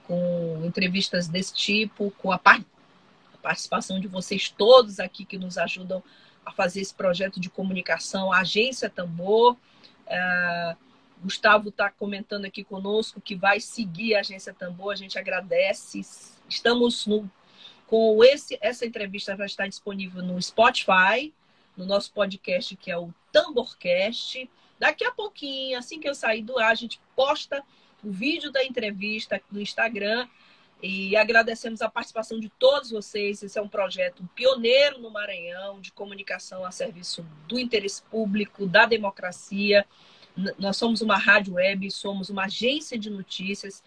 com 0.05 0.63
entrevistas 0.65 1.29
desse 1.29 1.55
tipo, 1.55 2.11
com 2.13 2.33
a, 2.33 2.39
part... 2.39 2.65
a 3.35 3.39
participação 3.39 4.01
de 4.01 4.09
vocês 4.09 4.49
todos 4.49 4.99
aqui 4.99 5.25
que 5.25 5.39
nos 5.39 5.59
ajudam 5.59 5.99
a 5.99 6.26
fazer 6.53 6.81
esse 6.81 6.95
projeto 6.95 7.41
de 7.41 7.51
comunicação, 7.51 8.33
a 8.33 8.41
Agência 8.41 8.89
Tambor. 8.89 9.57
Uh, 10.07 10.77
Gustavo 11.23 11.71
está 11.71 11.91
comentando 11.91 12.45
aqui 12.45 12.63
conosco 12.63 13.21
que 13.21 13.35
vai 13.35 13.59
seguir 13.61 14.15
a 14.15 14.21
Agência 14.21 14.53
Tambor, 14.53 14.93
a 14.93 14.97
gente 14.97 15.19
agradece. 15.19 16.01
Estamos 16.49 17.07
no, 17.07 17.31
com 17.87 18.23
esse, 18.23 18.59
essa 18.61 18.85
entrevista 18.87 19.37
vai 19.37 19.47
estar 19.47 19.67
disponível 19.67 20.23
no 20.23 20.41
Spotify, 20.41 21.33
no 21.77 21.87
nosso 21.87 22.13
podcast 22.13 22.77
que 22.77 22.91
é 22.91 22.99
o 22.99 23.13
Tamborcast. 23.33 24.49
Daqui 24.79 25.05
a 25.05 25.13
pouquinho, 25.13 25.79
assim 25.79 25.99
que 25.99 26.09
eu 26.09 26.15
sair 26.15 26.43
do 26.43 26.59
ar, 26.59 26.71
a 26.71 26.75
gente 26.75 27.01
posta 27.15 27.63
o 28.05 28.11
vídeo 28.11 28.53
da 28.53 28.63
entrevista 28.63 29.41
no 29.51 29.61
Instagram 29.61 30.29
e 30.83 31.17
agradecemos 31.17 31.81
a 31.83 31.89
participação 31.89 32.39
de 32.39 32.49
todos 32.49 32.91
vocês. 32.91 33.43
Esse 33.43 33.59
é 33.59 33.63
um 33.63 33.69
projeto 33.69 34.29
pioneiro 34.35 34.99
no 35.01 35.11
Maranhão 35.11 35.81
de 35.81 35.91
comunicação 35.93 36.65
a 36.65 36.71
serviço 36.71 37.27
do 37.49 37.59
interesse 37.59 38.03
público, 38.03 38.67
da 38.67 38.87
democracia 38.87 39.87
nós 40.59 40.77
somos 40.77 41.01
uma 41.01 41.17
rádio 41.17 41.55
web, 41.55 41.91
somos 41.91 42.29
uma 42.29 42.45
agência 42.45 42.99
de 42.99 43.09
notícias. 43.09 43.83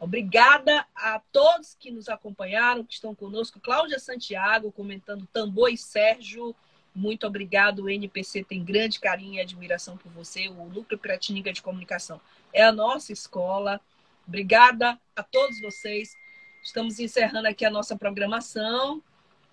Obrigada 0.00 0.84
a 0.94 1.20
todos 1.32 1.74
que 1.78 1.90
nos 1.90 2.08
acompanharam, 2.08 2.84
que 2.84 2.94
estão 2.94 3.14
conosco. 3.14 3.60
Cláudia 3.60 3.98
Santiago 3.98 4.72
comentando 4.72 5.26
Tambor 5.32 5.70
e 5.70 5.78
Sérgio. 5.78 6.54
Muito 6.94 7.26
obrigado. 7.26 7.84
O 7.84 7.88
NPC 7.88 8.42
tem 8.42 8.64
grande 8.64 8.98
carinho 8.98 9.34
e 9.34 9.40
admiração 9.40 9.96
por 9.96 10.10
você. 10.10 10.48
O 10.48 10.66
Núcleo 10.66 10.98
Piratininga 10.98 11.52
de 11.52 11.62
Comunicação 11.62 12.20
é 12.52 12.64
a 12.64 12.72
nossa 12.72 13.12
escola. 13.12 13.80
Obrigada 14.26 14.98
a 15.14 15.22
todos 15.22 15.60
vocês. 15.60 16.16
Estamos 16.62 16.98
encerrando 16.98 17.46
aqui 17.46 17.64
a 17.64 17.70
nossa 17.70 17.96
programação, 17.96 19.00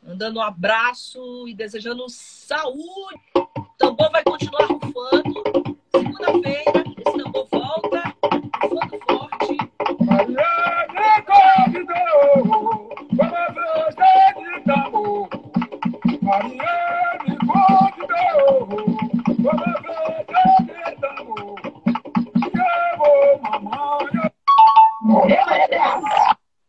mandando 0.02 0.40
um 0.40 0.42
abraço 0.42 1.48
e 1.48 1.54
desejando 1.54 2.10
saúde. 2.10 3.22
O 3.36 3.66
tambor 3.78 4.12
vai 4.12 4.24
continuar 4.24 4.66
rufando. 4.66 5.44
Segunda-feira, 5.96 6.84
esse 7.06 7.18
tambor 7.18 7.48
volta, 7.52 8.16
rufando 8.64 9.00
forte. 9.06 9.58
Maria, 10.04 10.64
Morreu, 25.04 25.36
Edessa! 25.51 26.33